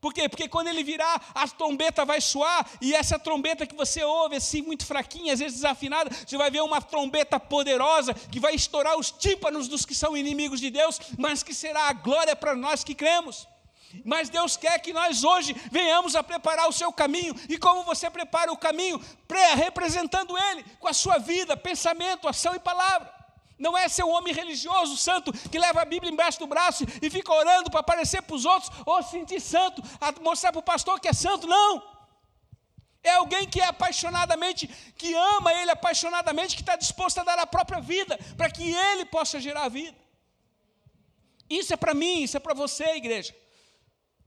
Por 0.00 0.12
quê? 0.12 0.28
Porque 0.28 0.48
quando 0.48 0.68
ele 0.68 0.84
virar, 0.84 1.32
a 1.34 1.48
trombeta 1.48 2.04
vai 2.04 2.20
soar, 2.20 2.68
e 2.80 2.94
essa 2.94 3.18
trombeta 3.18 3.66
que 3.66 3.74
você 3.74 4.04
ouve 4.04 4.36
assim, 4.36 4.62
muito 4.62 4.84
fraquinha, 4.84 5.32
às 5.32 5.40
vezes 5.40 5.56
desafinada, 5.56 6.10
você 6.10 6.36
vai 6.36 6.50
ver 6.50 6.62
uma 6.62 6.82
trombeta 6.82 7.40
poderosa 7.40 8.14
que 8.14 8.38
vai 8.38 8.54
estourar 8.54 8.96
os 8.98 9.10
tímpanos 9.10 9.68
dos 9.68 9.86
que 9.86 9.94
são 9.94 10.16
inimigos 10.16 10.60
de 10.60 10.70
Deus, 10.70 11.00
mas 11.18 11.42
que 11.42 11.54
será 11.54 11.88
a 11.88 11.92
glória 11.92 12.36
para 12.36 12.54
nós 12.54 12.84
que 12.84 12.94
cremos. 12.94 13.48
Mas 14.04 14.28
Deus 14.28 14.58
quer 14.58 14.78
que 14.80 14.92
nós 14.92 15.24
hoje 15.24 15.56
venhamos 15.72 16.14
a 16.14 16.22
preparar 16.22 16.68
o 16.68 16.72
seu 16.72 16.92
caminho, 16.92 17.34
e 17.48 17.56
como 17.56 17.82
você 17.82 18.10
prepara 18.10 18.52
o 18.52 18.56
caminho? 18.56 19.00
Representando 19.56 20.36
Ele 20.36 20.62
com 20.78 20.88
a 20.88 20.92
sua 20.92 21.16
vida, 21.16 21.56
pensamento, 21.56 22.28
ação 22.28 22.54
e 22.54 22.58
palavra. 22.58 23.15
Não 23.58 23.76
é 23.76 23.88
ser 23.88 24.04
um 24.04 24.10
homem 24.10 24.34
religioso, 24.34 24.96
santo, 24.96 25.32
que 25.32 25.58
leva 25.58 25.80
a 25.80 25.84
Bíblia 25.84 26.12
embaixo 26.12 26.38
do 26.38 26.46
braço 26.46 26.84
e 27.00 27.08
fica 27.08 27.32
orando 27.32 27.70
para 27.70 27.80
aparecer 27.80 28.20
para 28.22 28.36
os 28.36 28.44
outros, 28.44 28.70
ou 28.84 29.02
sentir 29.02 29.40
santo, 29.40 29.82
mostrar 30.20 30.52
para 30.52 30.58
o 30.58 30.62
pastor 30.62 31.00
que 31.00 31.08
é 31.08 31.12
santo. 31.12 31.46
Não. 31.46 31.82
É 33.02 33.12
alguém 33.12 33.48
que 33.48 33.60
é 33.60 33.66
apaixonadamente, 33.66 34.66
que 34.96 35.14
ama 35.14 35.54
ele 35.54 35.70
apaixonadamente, 35.70 36.56
que 36.56 36.62
está 36.62 36.76
disposto 36.76 37.18
a 37.18 37.24
dar 37.24 37.38
a 37.38 37.46
própria 37.46 37.80
vida, 37.80 38.18
para 38.36 38.50
que 38.50 38.74
ele 38.74 39.04
possa 39.06 39.40
gerar 39.40 39.64
a 39.64 39.68
vida. 39.68 39.96
Isso 41.48 41.72
é 41.72 41.76
para 41.76 41.94
mim, 41.94 42.24
isso 42.24 42.36
é 42.36 42.40
para 42.40 42.52
você, 42.52 42.96
igreja. 42.96 43.34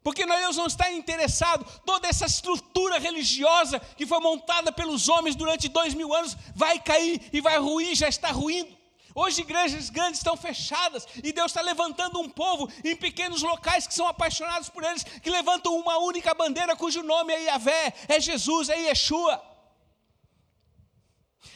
Porque 0.01 0.25
Deus 0.25 0.55
não 0.55 0.65
está 0.65 0.89
interessado, 0.91 1.65
toda 1.85 2.07
essa 2.07 2.25
estrutura 2.25 2.97
religiosa 2.97 3.79
que 3.97 4.07
foi 4.07 4.19
montada 4.19 4.71
pelos 4.71 5.09
homens 5.09 5.35
durante 5.35 5.67
dois 5.67 5.93
mil 5.93 6.13
anos 6.13 6.37
vai 6.55 6.79
cair 6.79 7.21
e 7.33 7.41
vai 7.41 7.57
ruir, 7.59 7.93
já 7.95 8.07
está 8.07 8.31
ruindo. 8.31 8.78
Hoje 9.15 9.41
igrejas 9.41 9.89
grandes 9.89 10.19
estão 10.19 10.37
fechadas 10.37 11.07
e 11.23 11.31
Deus 11.31 11.51
está 11.51 11.61
levantando 11.61 12.19
um 12.19 12.29
povo 12.29 12.69
em 12.83 12.95
pequenos 12.95 13.41
locais 13.41 13.87
que 13.87 13.93
são 13.93 14.07
apaixonados 14.07 14.69
por 14.69 14.83
eles, 14.83 15.03
que 15.03 15.29
levantam 15.29 15.75
uma 15.75 15.97
única 15.97 16.33
bandeira 16.33 16.75
cujo 16.75 17.01
nome 17.03 17.33
é 17.33 17.43
Yahvé, 17.43 17.93
é 18.07 18.19
Jesus, 18.19 18.69
é 18.69 18.79
Yeshua. 18.87 19.43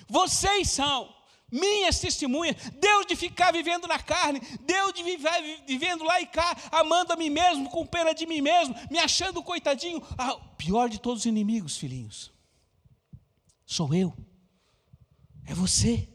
Vocês 0.07 0.69
são 0.69 1.13
minhas 1.51 1.99
testemunhas, 1.99 2.55
Deus 2.79 3.05
de 3.05 3.15
ficar 3.15 3.51
vivendo 3.51 3.87
na 3.87 3.99
carne, 3.99 4.39
Deus 4.61 4.91
de 4.93 5.03
viver 5.03 5.63
vivendo 5.67 6.03
lá 6.03 6.19
e 6.19 6.25
cá, 6.25 6.57
amando 6.71 7.13
a 7.13 7.15
mim 7.15 7.29
mesmo, 7.29 7.69
com 7.69 7.85
pena 7.85 8.13
de 8.13 8.25
mim 8.25 8.41
mesmo, 8.41 8.75
me 8.89 8.97
achando 8.97 9.43
coitadinho. 9.43 10.01
Ah, 10.17 10.35
pior 10.57 10.89
de 10.89 10.99
todos 10.99 11.19
os 11.19 11.25
inimigos, 11.27 11.77
filhinhos, 11.77 12.31
sou 13.65 13.93
eu, 13.93 14.15
é 15.45 15.53
você, 15.53 16.09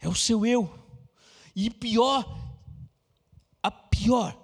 é 0.00 0.08
o 0.08 0.14
seu 0.14 0.46
eu. 0.46 0.72
E 1.54 1.70
pior, 1.70 2.24
a 3.62 3.70
pior, 3.70 4.36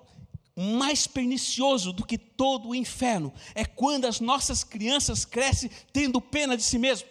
mais 0.57 1.07
pernicioso 1.07 1.93
do 1.93 2.05
que 2.05 2.19
todo 2.19 2.69
o 2.69 2.75
inferno 2.75 3.33
é 3.55 3.65
quando 3.65 4.07
as 4.07 4.21
nossas 4.21 4.63
crianças 4.63 5.25
crescem 5.25 5.71
tendo 5.93 6.21
pena 6.21 6.57
de 6.57 6.63
si 6.63 6.79
mesmo. 6.79 7.09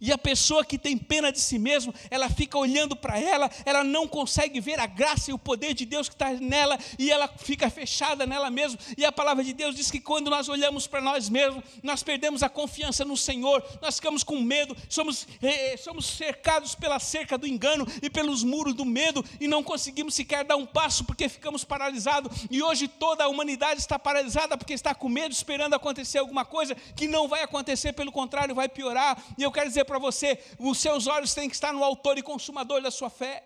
E 0.00 0.12
a 0.12 0.18
pessoa 0.18 0.64
que 0.64 0.78
tem 0.78 0.96
pena 0.96 1.32
de 1.32 1.40
si 1.40 1.58
mesmo, 1.58 1.94
ela 2.10 2.28
fica 2.28 2.58
olhando 2.58 2.94
para 2.94 3.18
ela, 3.18 3.50
ela 3.64 3.82
não 3.82 4.06
consegue 4.06 4.60
ver 4.60 4.78
a 4.78 4.86
graça 4.86 5.30
e 5.30 5.34
o 5.34 5.38
poder 5.38 5.74
de 5.74 5.84
Deus 5.84 6.08
que 6.08 6.14
está 6.14 6.32
nela, 6.32 6.78
e 6.98 7.10
ela 7.10 7.28
fica 7.28 7.70
fechada 7.70 8.26
nela 8.26 8.50
mesma. 8.50 8.78
E 8.96 9.04
a 9.04 9.12
palavra 9.12 9.42
de 9.42 9.52
Deus 9.52 9.74
diz 9.74 9.90
que 9.90 10.00
quando 10.00 10.30
nós 10.30 10.48
olhamos 10.48 10.86
para 10.86 11.00
nós 11.00 11.28
mesmos, 11.28 11.64
nós 11.82 12.02
perdemos 12.02 12.42
a 12.42 12.48
confiança 12.48 13.04
no 13.04 13.16
Senhor, 13.16 13.64
nós 13.80 13.96
ficamos 13.96 14.22
com 14.22 14.40
medo, 14.40 14.76
somos, 14.88 15.26
eh, 15.42 15.76
somos 15.76 16.06
cercados 16.06 16.74
pela 16.74 16.98
cerca 16.98 17.38
do 17.38 17.46
engano 17.46 17.86
e 18.02 18.10
pelos 18.10 18.42
muros 18.42 18.74
do 18.74 18.84
medo, 18.84 19.24
e 19.40 19.48
não 19.48 19.62
conseguimos 19.62 20.14
sequer 20.14 20.44
dar 20.44 20.56
um 20.56 20.66
passo 20.66 21.04
porque 21.04 21.28
ficamos 21.28 21.64
paralisados. 21.64 22.46
E 22.50 22.62
hoje 22.62 22.86
toda 22.86 23.24
a 23.24 23.28
humanidade 23.28 23.80
está 23.80 23.98
paralisada 23.98 24.56
porque 24.56 24.74
está 24.74 24.94
com 24.94 25.08
medo, 25.08 25.32
esperando 25.32 25.74
acontecer 25.74 26.18
alguma 26.18 26.44
coisa 26.44 26.74
que 26.94 27.06
não 27.06 27.28
vai 27.28 27.42
acontecer, 27.42 27.92
pelo 27.92 28.12
contrário, 28.12 28.54
vai 28.54 28.68
piorar. 28.68 29.22
E 29.38 29.42
eu 29.42 29.50
quero 29.50 29.69
dizer 29.70 29.84
para 29.84 29.98
você: 29.98 30.38
os 30.58 30.78
seus 30.78 31.06
olhos 31.06 31.34
têm 31.34 31.48
que 31.48 31.54
estar 31.54 31.72
no 31.72 31.82
autor 31.82 32.18
e 32.18 32.22
consumador 32.22 32.82
da 32.82 32.90
sua 32.90 33.08
fé. 33.08 33.42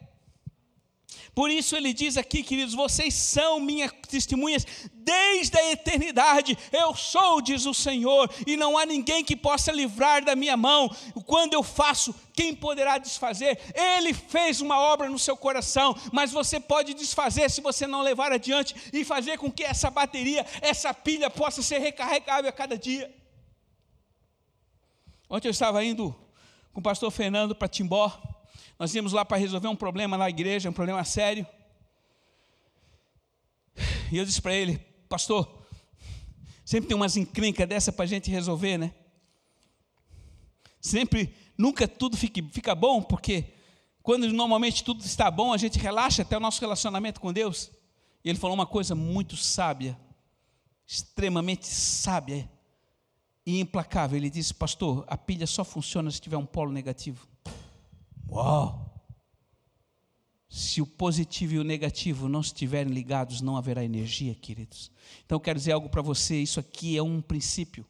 Por 1.34 1.50
isso 1.50 1.76
ele 1.76 1.92
diz 1.92 2.16
aqui, 2.16 2.42
queridos, 2.42 2.74
vocês 2.74 3.12
são 3.12 3.58
minhas 3.58 3.90
testemunhas 4.08 4.64
desde 4.92 5.58
a 5.58 5.72
eternidade. 5.72 6.56
Eu 6.72 6.94
sou, 6.94 7.40
diz 7.40 7.66
o 7.66 7.74
Senhor, 7.74 8.30
e 8.46 8.56
não 8.56 8.78
há 8.78 8.86
ninguém 8.86 9.24
que 9.24 9.34
possa 9.34 9.72
livrar 9.72 10.24
da 10.24 10.36
minha 10.36 10.56
mão. 10.56 10.88
Quando 11.26 11.54
eu 11.54 11.62
faço, 11.62 12.14
quem 12.32 12.54
poderá 12.54 12.98
desfazer? 12.98 13.58
Ele 13.74 14.14
fez 14.14 14.60
uma 14.60 14.78
obra 14.78 15.08
no 15.08 15.18
seu 15.18 15.36
coração, 15.36 15.96
mas 16.12 16.30
você 16.30 16.60
pode 16.60 16.94
desfazer 16.94 17.50
se 17.50 17.60
você 17.60 17.86
não 17.86 18.02
levar 18.02 18.30
adiante 18.30 18.74
e 18.92 19.04
fazer 19.04 19.36
com 19.36 19.50
que 19.50 19.64
essa 19.64 19.90
bateria, 19.90 20.46
essa 20.60 20.94
pilha 20.94 21.28
possa 21.28 21.62
ser 21.62 21.78
recarregável 21.78 22.48
a 22.48 22.52
cada 22.52 22.78
dia. 22.78 23.23
Ontem 25.34 25.48
eu 25.48 25.50
estava 25.50 25.84
indo 25.84 26.14
com 26.72 26.78
o 26.78 26.82
pastor 26.82 27.10
Fernando 27.10 27.56
para 27.56 27.66
Timbó. 27.66 28.08
Nós 28.78 28.94
íamos 28.94 29.12
lá 29.12 29.24
para 29.24 29.36
resolver 29.36 29.66
um 29.66 29.74
problema 29.74 30.16
na 30.16 30.30
igreja, 30.30 30.70
um 30.70 30.72
problema 30.72 31.02
sério. 31.02 31.44
E 34.12 34.16
eu 34.16 34.24
disse 34.24 34.40
para 34.40 34.54
ele, 34.54 34.78
pastor, 35.08 35.66
sempre 36.64 36.86
tem 36.86 36.96
umas 36.96 37.16
encrencas 37.16 37.68
dessa 37.68 37.92
para 37.92 38.04
a 38.04 38.06
gente 38.06 38.30
resolver, 38.30 38.78
né? 38.78 38.94
Sempre, 40.80 41.34
nunca 41.58 41.88
tudo 41.88 42.16
fica, 42.16 42.40
fica 42.52 42.72
bom, 42.72 43.02
porque 43.02 43.54
quando 44.04 44.32
normalmente 44.32 44.84
tudo 44.84 45.04
está 45.04 45.32
bom, 45.32 45.52
a 45.52 45.56
gente 45.56 45.80
relaxa 45.80 46.22
até 46.22 46.36
o 46.36 46.40
nosso 46.40 46.60
relacionamento 46.60 47.20
com 47.20 47.32
Deus. 47.32 47.72
E 48.24 48.28
ele 48.28 48.38
falou 48.38 48.54
uma 48.54 48.66
coisa 48.66 48.94
muito 48.94 49.36
sábia, 49.36 49.98
extremamente 50.86 51.66
sábia 51.66 52.48
e 53.46 53.60
implacável. 53.60 54.16
Ele 54.16 54.30
disse: 54.30 54.54
Pastor, 54.54 55.04
a 55.06 55.16
pilha 55.16 55.46
só 55.46 55.64
funciona 55.64 56.10
se 56.10 56.20
tiver 56.20 56.36
um 56.36 56.46
polo 56.46 56.72
negativo. 56.72 57.26
Uau! 58.28 58.84
Se 60.48 60.80
o 60.80 60.86
positivo 60.86 61.54
e 61.54 61.58
o 61.58 61.64
negativo 61.64 62.28
não 62.28 62.40
estiverem 62.40 62.92
ligados, 62.92 63.40
não 63.40 63.56
haverá 63.56 63.84
energia, 63.84 64.34
queridos. 64.34 64.90
Então, 65.24 65.40
quero 65.40 65.58
dizer 65.58 65.72
algo 65.72 65.88
para 65.88 66.02
você: 66.02 66.36
isso 66.40 66.60
aqui 66.60 66.96
é 66.96 67.02
um 67.02 67.20
princípio. 67.20 67.84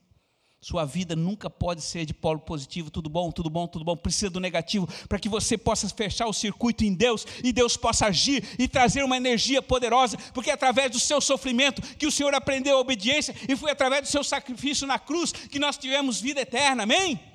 Sua 0.65 0.87
vida 0.87 1.15
nunca 1.15 1.51
pode 1.51 1.83
ser 1.83 2.07
de 2.07 2.15
polo 2.15 2.39
positivo, 2.39 2.91
tudo 2.91 3.11
bom, 3.11 3.31
tudo 3.31 3.51
bom, 3.51 3.67
tudo 3.67 3.85
bom. 3.85 3.95
Precisa 3.95 4.31
do 4.31 4.41
negativo 4.41 4.89
para 5.07 5.19
que 5.19 5.29
você 5.29 5.59
possa 5.59 5.87
fechar 5.91 6.27
o 6.27 6.33
circuito 6.33 6.83
em 6.83 6.95
Deus 6.95 7.27
e 7.43 7.53
Deus 7.53 7.77
possa 7.77 8.07
agir 8.07 8.43
e 8.59 8.67
trazer 8.67 9.05
uma 9.05 9.19
energia 9.19 9.61
poderosa, 9.61 10.17
porque 10.33 10.49
é 10.49 10.55
através 10.55 10.91
do 10.91 10.99
seu 10.99 11.21
sofrimento 11.21 11.83
que 11.99 12.07
o 12.07 12.11
Senhor 12.11 12.35
aprendeu 12.35 12.79
a 12.79 12.81
obediência 12.81 13.35
e 13.47 13.55
foi 13.55 13.73
através 13.73 14.05
do 14.05 14.09
seu 14.09 14.25
sacrifício 14.25 14.87
na 14.87 14.99
cruz 14.99 15.33
que 15.33 15.59
nós 15.59 15.77
tivemos 15.77 16.19
vida 16.19 16.41
eterna. 16.41 16.85
Amém? 16.85 17.34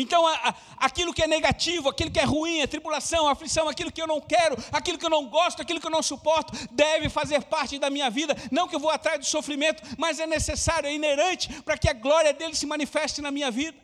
Então, 0.00 0.24
a, 0.24 0.32
a, 0.32 0.54
aquilo 0.86 1.12
que 1.12 1.24
é 1.24 1.26
negativo, 1.26 1.88
aquilo 1.88 2.08
que 2.08 2.20
é 2.20 2.24
ruim, 2.24 2.62
a 2.62 2.68
tribulação, 2.68 3.26
a 3.26 3.32
aflição, 3.32 3.68
aquilo 3.68 3.90
que 3.90 4.00
eu 4.00 4.06
não 4.06 4.20
quero, 4.20 4.56
aquilo 4.70 4.96
que 4.96 5.04
eu 5.04 5.10
não 5.10 5.26
gosto, 5.26 5.60
aquilo 5.60 5.80
que 5.80 5.86
eu 5.88 5.90
não 5.90 6.04
suporto, 6.04 6.52
deve 6.70 7.08
fazer 7.08 7.42
parte 7.42 7.80
da 7.80 7.90
minha 7.90 8.08
vida. 8.08 8.36
Não 8.52 8.68
que 8.68 8.76
eu 8.76 8.78
vou 8.78 8.90
atrás 8.90 9.18
do 9.18 9.26
sofrimento, 9.26 9.82
mas 9.98 10.20
é 10.20 10.26
necessário, 10.26 10.88
é 10.88 10.94
inerente 10.94 11.62
para 11.62 11.76
que 11.76 11.90
a 11.90 11.92
glória 11.92 12.32
dele 12.32 12.54
se 12.54 12.64
manifeste 12.64 13.20
na 13.20 13.32
minha 13.32 13.50
vida. 13.50 13.76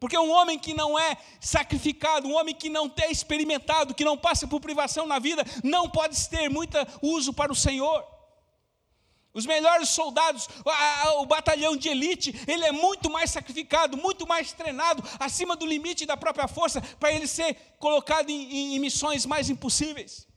Porque 0.00 0.18
um 0.18 0.28
homem 0.32 0.58
que 0.58 0.74
não 0.74 0.98
é 0.98 1.16
sacrificado, 1.40 2.26
um 2.26 2.34
homem 2.34 2.52
que 2.52 2.68
não 2.68 2.88
tem 2.88 3.12
experimentado, 3.12 3.94
que 3.94 4.04
não 4.04 4.18
passa 4.18 4.44
por 4.48 4.60
privação 4.60 5.06
na 5.06 5.20
vida, 5.20 5.44
não 5.62 5.88
pode 5.88 6.28
ter 6.28 6.48
muito 6.48 6.76
uso 7.00 7.32
para 7.32 7.52
o 7.52 7.56
Senhor. 7.56 8.17
Os 9.38 9.46
melhores 9.46 9.88
soldados, 9.88 10.48
o 11.18 11.24
batalhão 11.24 11.76
de 11.76 11.88
elite, 11.88 12.34
ele 12.46 12.64
é 12.64 12.72
muito 12.72 13.08
mais 13.08 13.30
sacrificado, 13.30 13.96
muito 13.96 14.26
mais 14.26 14.52
treinado, 14.52 15.02
acima 15.18 15.56
do 15.56 15.64
limite 15.64 16.04
da 16.04 16.16
própria 16.16 16.48
força, 16.48 16.80
para 16.98 17.12
ele 17.12 17.26
ser 17.26 17.56
colocado 17.78 18.28
em, 18.28 18.74
em 18.74 18.78
missões 18.80 19.24
mais 19.24 19.48
impossíveis. 19.48 20.27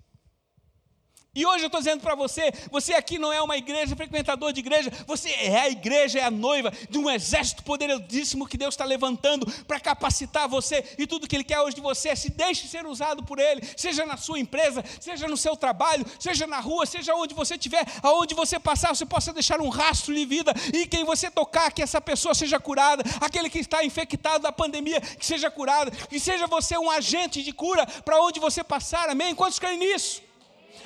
E 1.34 1.46
hoje 1.46 1.64
eu 1.64 1.68
estou 1.68 1.80
dizendo 1.80 2.02
para 2.02 2.14
você: 2.14 2.52
você 2.70 2.94
aqui 2.94 3.18
não 3.18 3.32
é 3.32 3.42
uma 3.42 3.56
igreja, 3.56 3.96
frequentador 3.96 4.52
de 4.52 4.60
igreja, 4.60 4.92
você 5.08 5.30
é 5.30 5.62
a 5.62 5.70
igreja, 5.70 6.20
é 6.20 6.26
a 6.26 6.30
noiva 6.30 6.74
de 6.90 6.98
um 6.98 7.10
exército 7.10 7.64
poderosíssimo 7.64 8.46
que 8.46 8.58
Deus 8.58 8.74
está 8.74 8.84
levantando 8.84 9.50
para 9.64 9.80
capacitar 9.80 10.50
você. 10.50 10.84
E 10.98 11.08
tudo 11.08 11.26
que 11.30 11.34
Ele 11.38 11.46
quer 11.46 11.62
hoje 11.62 11.78
de 11.78 11.82
você 11.82 12.10
é 12.10 12.16
se 12.16 12.30
deixe 12.30 12.68
ser 12.68 12.86
usado 12.86 13.24
por 13.24 13.40
Ele, 13.40 13.62
seja 13.78 14.06
na 14.06 14.18
sua 14.18 14.40
empresa, 14.40 14.84
seja 15.00 15.26
no 15.26 15.38
seu 15.38 15.56
trabalho, 15.56 16.06
seja 16.20 16.46
na 16.46 16.60
rua, 16.60 16.86
seja 16.86 17.16
onde 17.16 17.34
você 17.34 17.54
estiver, 17.54 17.86
aonde 18.04 18.36
você 18.36 18.60
passar, 18.60 18.94
você 18.94 19.06
possa 19.06 19.32
deixar 19.32 19.62
um 19.62 19.70
rastro 19.70 20.14
de 20.14 20.26
vida. 20.26 20.54
E 20.74 20.86
quem 20.86 21.06
você 21.06 21.32
tocar, 21.32 21.72
que 21.72 21.82
essa 21.82 22.02
pessoa 22.02 22.36
seja 22.36 22.60
curada, 22.60 23.06
aquele 23.22 23.50
que 23.50 23.60
está 23.60 23.86
infectado 23.86 24.44
da 24.44 24.52
pandemia, 24.52 25.00
que 25.00 25.26
seja 25.26 25.50
curado, 25.50 25.92
que 26.10 26.20
seja 26.20 26.46
você 26.46 26.78
um 26.78 26.92
agente 26.92 27.42
de 27.42 27.54
cura 27.54 27.86
para 27.86 28.22
onde 28.22 28.38
você 28.38 28.66
passar, 28.66 29.10
amém? 29.10 29.34
Quantos 29.34 29.60
creem 29.60 29.80
nisso? 29.80 30.30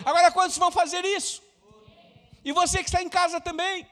Agora, 0.04 0.32
quantos 0.32 0.58
vão 0.58 0.72
fazer 0.72 1.06
isso? 1.06 1.42
E 2.44 2.52
você 2.52 2.80
que 2.80 2.86
está 2.86 3.02
em 3.02 3.10
casa 3.10 3.40
também. 3.40 3.88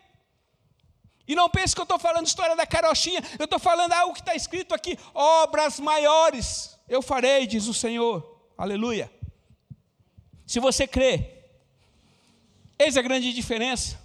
E 1.27 1.35
não 1.35 1.49
pense 1.49 1.73
que 1.73 1.79
eu 1.79 1.83
estou 1.83 1.97
falando 1.97 2.27
história 2.27 2.55
da 2.55 2.65
carochinha, 2.65 3.21
eu 3.39 3.45
estou 3.45 3.59
falando 3.59 3.93
algo 3.93 4.13
que 4.13 4.19
está 4.19 4.35
escrito 4.35 4.75
aqui: 4.75 4.97
obras 5.13 5.79
maiores 5.79 6.77
eu 6.87 7.01
farei, 7.01 7.47
diz 7.47 7.67
o 7.67 7.73
Senhor. 7.73 8.41
Aleluia. 8.57 9.11
Se 10.45 10.59
você 10.59 10.85
crê, 10.85 11.45
eis 12.77 12.97
a 12.97 13.01
grande 13.01 13.33
diferença. 13.33 14.02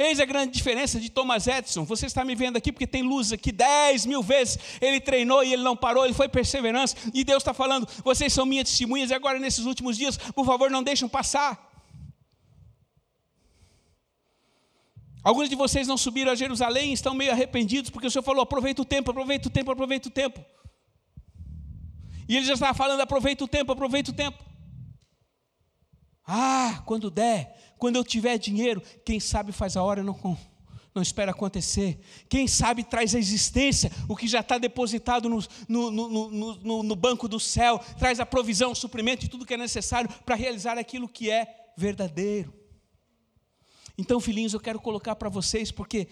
Eis 0.00 0.20
a 0.20 0.24
grande 0.24 0.52
diferença 0.52 1.00
de 1.00 1.10
Thomas 1.10 1.48
Edison. 1.48 1.84
Você 1.84 2.06
está 2.06 2.24
me 2.24 2.36
vendo 2.36 2.56
aqui 2.56 2.70
porque 2.70 2.86
tem 2.86 3.02
luz 3.02 3.32
aqui. 3.32 3.50
Dez 3.50 4.06
mil 4.06 4.22
vezes 4.22 4.56
ele 4.80 5.00
treinou 5.00 5.42
e 5.42 5.52
ele 5.52 5.64
não 5.64 5.76
parou, 5.76 6.04
ele 6.04 6.14
foi 6.14 6.28
perseverança. 6.28 6.96
E 7.12 7.24
Deus 7.24 7.42
está 7.42 7.52
falando: 7.52 7.84
vocês 8.04 8.32
são 8.32 8.46
minhas 8.46 8.68
testemunhas, 8.68 9.10
e 9.10 9.14
agora 9.14 9.40
nesses 9.40 9.64
últimos 9.64 9.96
dias, 9.96 10.16
por 10.16 10.46
favor, 10.46 10.70
não 10.70 10.84
deixem 10.84 11.08
passar. 11.08 11.66
Alguns 15.24 15.48
de 15.48 15.56
vocês 15.56 15.88
não 15.88 15.98
subiram 15.98 16.30
a 16.30 16.36
Jerusalém 16.36 16.90
e 16.90 16.92
estão 16.92 17.12
meio 17.12 17.32
arrependidos, 17.32 17.90
porque 17.90 18.06
o 18.06 18.10
Senhor 18.10 18.22
falou: 18.22 18.42
aproveita 18.42 18.82
o 18.82 18.84
tempo, 18.84 19.10
aproveita 19.10 19.48
o 19.48 19.50
tempo, 19.50 19.72
aproveita 19.72 20.08
o 20.08 20.12
tempo. 20.12 20.44
E 22.28 22.36
ele 22.36 22.46
já 22.46 22.54
estava 22.54 22.72
falando: 22.72 23.00
aproveita 23.00 23.42
o 23.42 23.48
tempo, 23.48 23.72
aproveita 23.72 24.12
o 24.12 24.14
tempo. 24.14 24.38
Ah, 26.24 26.82
quando 26.86 27.10
der, 27.10 27.67
quando 27.78 27.96
eu 27.96 28.04
tiver 28.04 28.36
dinheiro, 28.38 28.82
quem 29.04 29.20
sabe 29.20 29.52
faz 29.52 29.76
a 29.76 29.82
hora 29.82 30.02
não, 30.02 30.38
não 30.94 31.02
espera 31.02 31.30
acontecer. 31.30 31.98
Quem 32.28 32.48
sabe 32.48 32.82
traz 32.84 33.14
a 33.14 33.18
existência 33.18 33.90
o 34.08 34.16
que 34.16 34.26
já 34.26 34.40
está 34.40 34.58
depositado 34.58 35.28
no, 35.28 35.40
no, 35.68 35.90
no, 35.90 36.82
no, 36.82 36.96
banco 36.96 37.28
do 37.28 37.38
céu, 37.38 37.78
traz 37.98 38.20
a 38.20 38.26
provisão, 38.26 38.72
o 38.72 38.76
suprimento 38.76 39.22
de 39.22 39.30
tudo 39.30 39.46
que 39.46 39.54
é 39.54 39.56
necessário 39.56 40.10
para 40.26 40.34
realizar 40.34 40.76
aquilo 40.76 41.08
que 41.08 41.30
é 41.30 41.72
verdadeiro. 41.76 42.52
Então, 43.96 44.20
filhinhos, 44.20 44.52
eu 44.52 44.60
quero 44.60 44.80
colocar 44.80 45.16
para 45.16 45.28
vocês, 45.28 45.72
porque 45.72 46.06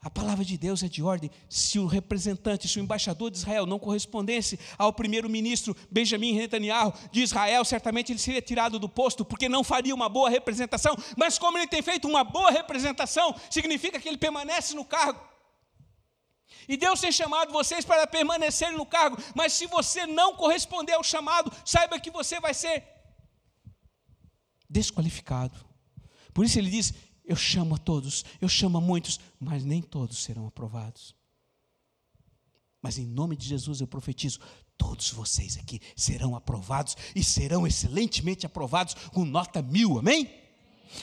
a 0.00 0.08
palavra 0.08 0.44
de 0.44 0.56
Deus 0.56 0.82
é 0.84 0.88
de 0.88 1.02
ordem. 1.02 1.28
Se 1.48 1.78
o 1.78 1.86
representante, 1.86 2.68
se 2.68 2.78
o 2.78 2.82
embaixador 2.82 3.30
de 3.32 3.38
Israel 3.38 3.66
não 3.66 3.80
correspondesse 3.80 4.58
ao 4.78 4.92
primeiro-ministro 4.92 5.76
Benjamin 5.90 6.36
Netanyahu 6.36 6.94
de 7.10 7.20
Israel, 7.20 7.64
certamente 7.64 8.12
ele 8.12 8.18
seria 8.20 8.40
tirado 8.40 8.78
do 8.78 8.88
posto, 8.88 9.24
porque 9.24 9.48
não 9.48 9.64
faria 9.64 9.94
uma 9.94 10.08
boa 10.08 10.30
representação. 10.30 10.96
Mas 11.16 11.36
como 11.36 11.58
ele 11.58 11.66
tem 11.66 11.82
feito 11.82 12.06
uma 12.06 12.22
boa 12.22 12.50
representação, 12.50 13.34
significa 13.50 13.98
que 13.98 14.08
ele 14.08 14.18
permanece 14.18 14.72
no 14.74 14.84
cargo. 14.84 15.20
E 16.68 16.76
Deus 16.76 17.00
tem 17.00 17.10
chamado 17.10 17.52
vocês 17.52 17.84
para 17.84 18.06
permanecerem 18.06 18.76
no 18.76 18.86
cargo, 18.86 19.16
mas 19.34 19.52
se 19.52 19.66
você 19.66 20.06
não 20.06 20.36
corresponder 20.36 20.92
ao 20.92 21.02
chamado, 21.02 21.50
saiba 21.64 21.98
que 21.98 22.10
você 22.10 22.38
vai 22.38 22.54
ser 22.54 22.84
desqualificado. 24.70 25.66
Por 26.32 26.44
isso 26.44 26.58
ele 26.58 26.70
diz: 26.70 26.94
eu 27.28 27.36
chamo 27.36 27.74
a 27.74 27.78
todos, 27.78 28.24
eu 28.40 28.48
chamo 28.48 28.78
a 28.78 28.80
muitos, 28.80 29.20
mas 29.38 29.62
nem 29.62 29.82
todos 29.82 30.18
serão 30.24 30.46
aprovados. 30.46 31.14
Mas 32.80 32.96
em 32.96 33.06
nome 33.06 33.36
de 33.36 33.46
Jesus 33.46 33.82
eu 33.82 33.86
profetizo: 33.86 34.40
todos 34.78 35.10
vocês 35.10 35.58
aqui 35.58 35.78
serão 35.94 36.34
aprovados 36.34 36.96
e 37.14 37.22
serão 37.22 37.66
excelentemente 37.66 38.46
aprovados 38.46 38.94
com 39.12 39.26
nota 39.26 39.60
mil, 39.60 39.98
amém? 39.98 40.47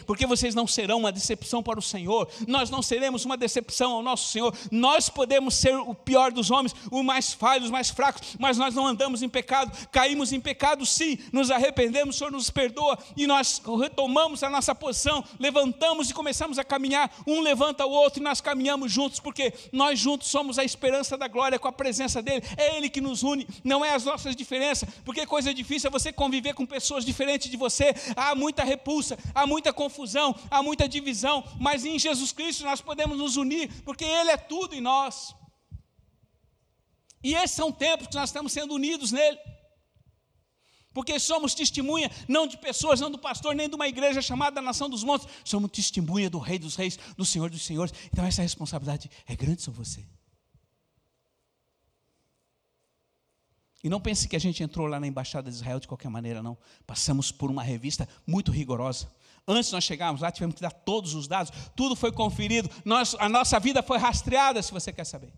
Porque 0.06 0.26
vocês 0.26 0.56
não 0.56 0.68
serão 0.68 1.00
uma 1.00 1.12
decepção 1.12 1.62
para 1.62 1.80
o 1.80 1.82
Senhor, 1.82 2.28
nós 2.48 2.70
não 2.70 2.82
seremos 2.82 3.26
uma 3.26 3.38
decepção 3.38 3.94
ao 3.94 4.04
nosso 4.04 4.30
Senhor, 4.30 4.54
nós 4.72 5.10
podemos 5.10 5.56
ser 5.56 5.76
o 5.76 5.94
pior 5.94 6.32
dos 6.32 6.52
homens, 6.52 6.76
o 6.92 7.04
mais 7.04 7.34
falho, 7.34 7.64
os 7.64 7.72
mais 7.72 7.90
fracos, 7.90 8.36
mas 8.40 8.58
nós 8.58 8.76
não 8.76 8.86
andamos 8.86 9.22
em 9.22 9.30
pecado, 9.30 9.72
caímos 9.92 10.32
em 10.34 10.40
pecado 10.40 10.86
sim, 10.86 11.18
nos 11.32 11.52
arrependemos, 11.52 12.16
o 12.16 12.18
Senhor 12.18 12.32
nos 12.32 12.50
perdoa 12.50 12.98
e 13.16 13.28
nós 13.28 13.62
retomamos 13.80 14.44
a 14.44 14.50
nossa 14.50 14.74
posição, 14.74 15.24
levantamos 15.40 16.10
e 16.10 16.14
começamos 16.14 16.60
a 16.60 16.64
caminhar, 16.64 17.12
um 17.26 17.42
levanta 17.42 17.86
o 17.86 17.92
outro 17.92 18.20
e 18.20 18.24
nós 18.24 18.42
caminhamos 18.42 18.92
juntos, 18.92 19.20
porque 19.20 19.54
nós 19.72 20.00
juntos 20.00 20.28
somos 20.28 20.60
a 20.60 20.64
esperança 20.64 21.18
da 21.18 21.28
glória 21.28 21.60
com 21.60 21.68
a 21.68 21.72
presença 21.72 22.22
dEle, 22.22 22.44
é 22.58 22.78
Ele 22.78 22.90
que 22.90 23.02
nos 23.02 23.24
une, 23.24 23.48
não 23.64 23.84
é 23.84 23.94
as 23.94 24.06
nossas 24.06 24.36
diferenças, 24.36 24.90
porque 25.04 25.26
coisa 25.26 25.54
difícil 25.54 25.88
é 25.88 25.92
você 25.92 26.12
conviver 26.12 26.54
com 26.54 26.66
pessoas 26.66 27.06
diferentes 27.06 27.50
de 27.50 27.58
você, 27.58 27.94
há 28.16 28.36
muita 28.36 28.64
repulsa, 28.64 29.18
há 29.34 29.46
muita 29.46 29.74
confusão, 29.76 30.34
há 30.50 30.64
muita 30.64 30.90
divisão, 30.90 31.44
mas 31.60 31.86
em 31.86 32.00
Jesus 32.00 32.32
Cristo 32.32 32.64
nós 32.64 32.82
podemos 32.82 33.18
nos 33.18 33.38
unir, 33.38 33.72
porque 33.84 34.04
Ele 34.04 34.32
é 34.32 34.38
tudo 34.38 34.74
em 34.74 34.82
nós. 34.82 35.36
E 37.24 37.36
esses 37.36 37.56
são 37.56 37.72
tempos 37.72 38.08
que 38.08 38.16
nós 38.16 38.30
estamos 38.30 38.52
sendo 38.52 38.74
unidos 38.74 39.12
nele. 39.12 39.38
Porque 40.94 41.20
somos 41.20 41.54
testemunha 41.54 42.10
não 42.26 42.48
de 42.48 42.58
pessoas, 42.58 43.02
não 43.02 43.12
do 43.12 43.20
pastor, 43.20 43.54
nem 43.54 43.68
de 43.68 43.76
uma 43.76 43.88
igreja 43.88 44.22
chamada 44.22 44.62
Nação 44.62 44.90
dos 44.90 45.04
Montes, 45.04 45.28
somos 45.44 45.70
testemunha 45.70 46.30
do 46.30 46.40
Rei 46.40 46.58
dos 46.58 46.76
Reis, 46.76 46.98
do 47.18 47.26
Senhor 47.26 47.50
dos 47.50 47.66
Senhores. 47.66 47.94
Então 48.14 48.24
essa 48.24 48.42
responsabilidade 48.42 49.12
é 49.28 49.36
grande 49.36 49.62
sobre 49.62 49.80
você. 49.84 50.06
E 53.84 53.90
não 53.90 54.00
pense 54.00 54.28
que 54.28 54.36
a 54.36 54.40
gente 54.40 54.64
entrou 54.64 54.88
lá 54.88 55.00
na 55.00 55.06
embaixada 55.06 55.50
de 55.50 55.56
Israel 55.56 55.80
de 55.80 55.88
qualquer 55.88 56.10
maneira, 56.10 56.42
não. 56.42 56.58
Passamos 56.88 57.32
por 57.32 57.52
uma 57.52 57.62
revista 57.62 58.08
muito 58.26 58.52
rigorosa. 58.52 59.12
Antes 59.48 59.72
nós 59.72 59.84
chegarmos 59.84 60.22
lá, 60.22 60.32
tivemos 60.32 60.56
que 60.56 60.62
dar 60.62 60.72
todos 60.72 61.14
os 61.14 61.28
dados, 61.28 61.52
tudo 61.76 61.96
foi 61.96 62.12
conferido, 62.12 62.70
nós, 62.84 63.16
a 63.20 63.30
nossa 63.30 63.60
vida 63.60 63.84
foi 63.84 63.98
rastreada, 63.98 64.62
se 64.62 64.72
você 64.72 64.92
quer 64.92 65.06
saber. 65.06 65.34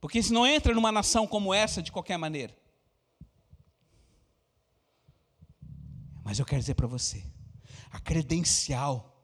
Porque 0.00 0.22
se 0.22 0.32
não 0.32 0.46
entra 0.46 0.72
numa 0.72 0.92
nação 0.92 1.26
como 1.26 1.52
essa 1.52 1.82
de 1.82 1.90
qualquer 1.90 2.16
maneira. 2.16 2.56
Mas 6.22 6.38
eu 6.38 6.44
quero 6.44 6.60
dizer 6.60 6.74
para 6.74 6.86
você, 6.86 7.24
a 7.90 7.98
credencial 7.98 9.16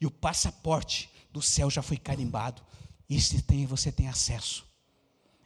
e 0.00 0.06
o 0.06 0.10
passaporte 0.10 1.10
do 1.32 1.42
céu 1.42 1.70
já 1.70 1.82
foi 1.82 1.96
carimbado. 1.96 2.62
E 3.08 3.20
se 3.20 3.42
tem, 3.42 3.66
você 3.66 3.90
tem 3.90 4.08
acesso. 4.08 4.64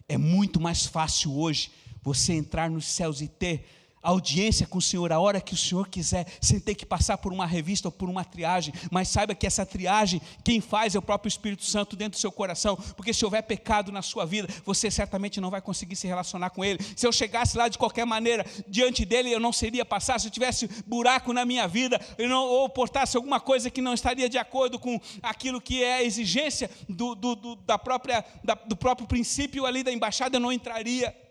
É 0.09 0.19
muito 0.19 0.61
mais 0.61 0.87
fácil 0.87 1.35
hoje 1.35 1.73
você 2.03 2.35
entrar 2.35 2.71
nos 2.71 2.87
céus 2.87 3.21
e 3.21 3.29
ter 3.29 3.84
audiência 4.05 4.67
com 4.67 4.79
o 4.79 4.83
Senhor 4.83 5.11
a 5.13 5.19
hora 5.19 5.41
que 5.41 5.55
o 5.55 5.57
Senhor 5.57 5.89
quiser, 5.89 6.27
sem 6.41 6.61
ter 6.61 6.75
que 6.75 6.85
passar 6.85 7.19
por 7.19 7.33
uma 7.33 7.47
revista 7.47 7.89
ou 7.89 7.93
por 7.93 8.09
uma 8.09 8.25
triagem, 8.25 8.73
mas 8.91 9.09
saiba 9.09 9.35
que 9.35 9.47
essa 9.47 9.65
triagem, 9.65 10.21
quem 10.45 10.61
faz 10.61 10.95
é 10.95 10.99
o 10.99 11.03
próprio 11.03 11.29
Espírito 11.29 11.65
Santo 11.65 11.97
dentro 11.97 12.19
do 12.19 12.21
seu 12.21 12.31
coração, 12.31 12.77
porque 12.97 13.15
se 13.15 13.25
houver 13.25 13.43
pecado 13.43 13.91
na 13.91 14.03
sua 14.03 14.27
vida, 14.27 14.49
você 14.65 14.91
certamente 14.91 15.41
não 15.41 15.51
vai 15.51 15.61
conseguir 15.61 15.97
se 15.97 16.07
relacionar 16.07 16.51
com 16.51 16.65
Ele. 16.65 16.79
Se 16.95 17.07
eu 17.07 17.13
chegasse 17.13 17.57
lá 17.57 17.69
de 17.69 17.79
qualquer 17.79 18.05
maneira, 18.05 18.45
diante 18.69 19.05
dele, 19.05 19.33
eu 19.33 19.41
não 19.41 19.53
seria 19.53 19.85
passar, 19.85 20.21
se 20.21 20.27
eu 20.27 20.31
tivesse 20.31 20.69
buraco 20.87 21.33
na 21.33 21.45
minha 21.45 21.67
vida, 21.67 22.01
eu 22.19 22.29
não, 22.29 22.45
ou 22.45 22.69
portasse 22.69 23.17
alguma 23.17 23.41
coisa 23.41 23.71
que 23.71 23.81
não 23.81 23.95
estaria 23.95 24.29
de 24.29 24.37
acordo 24.37 24.79
com 24.79 25.01
aquilo 25.23 25.61
que 25.61 25.83
é 25.83 25.95
a 25.95 26.03
exigência 26.03 26.71
do, 26.89 27.15
do, 27.15 27.35
do 27.35 27.57
da 27.57 27.79
própria, 27.79 28.25
da, 28.43 28.55
do 28.55 28.77
próprio 28.77 29.07
princípio 29.07 29.65
ali 29.65 29.83
da 29.83 29.93
embaixada, 29.93 30.37
eu 30.37 30.41
não 30.41 30.53
entraria. 30.53 31.24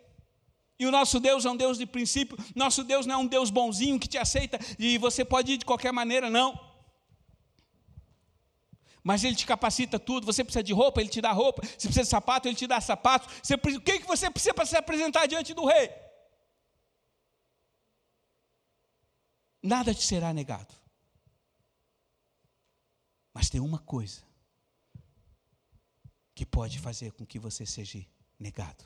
E 0.80 0.86
o 0.86 0.92
nosso 0.92 1.20
Deus 1.20 1.46
é 1.46 1.50
um 1.50 1.56
Deus 1.56 1.78
de 1.78 1.86
princípio, 1.86 2.38
nosso 2.56 2.84
Deus 2.84 3.06
não 3.06 3.16
é 3.16 3.18
um 3.18 3.28
Deus 3.28 3.50
bonzinho 3.50 4.00
que 4.00 4.08
te 4.08 4.18
aceita 4.18 4.60
e 4.80 4.98
você 4.98 5.24
pode 5.24 5.54
ir 5.54 5.58
de 5.58 5.66
qualquer 5.66 5.94
maneira, 5.94 6.30
não. 6.30 6.60
Mas 9.04 9.24
Ele 9.24 9.36
te 9.36 9.46
capacita 9.46 10.00
tudo. 10.00 10.26
Você 10.26 10.44
precisa 10.44 10.64
de 10.64 10.72
roupa, 10.72 11.02
Ele 11.02 11.10
te 11.10 11.20
dá 11.20 11.32
roupa. 11.32 11.62
Você 11.62 11.88
precisa 11.88 12.04
de 12.04 12.08
sapato, 12.08 12.48
Ele 12.48 12.56
te 12.56 12.66
dá 12.66 12.80
sapato. 12.80 13.28
Você, 13.44 13.56
o 13.56 13.82
que, 13.82 14.00
que 14.00 14.08
você 14.08 14.32
precisa 14.32 14.54
para 14.54 14.66
se 14.66 14.78
apresentar 14.78 15.26
diante 15.28 15.54
do 15.54 15.66
Rei? 15.66 15.92
Nada 19.62 19.94
te 19.94 20.04
será 20.04 20.34
negado. 20.34 20.74
Mas 23.34 23.50
tem 23.50 23.60
uma 23.60 23.80
coisa 23.80 24.22
que 26.34 26.46
pode 26.46 26.80
fazer 26.80 27.12
com 27.12 27.26
que 27.26 27.40
você 27.40 27.66
seja 27.66 28.06
negado: 28.40 28.86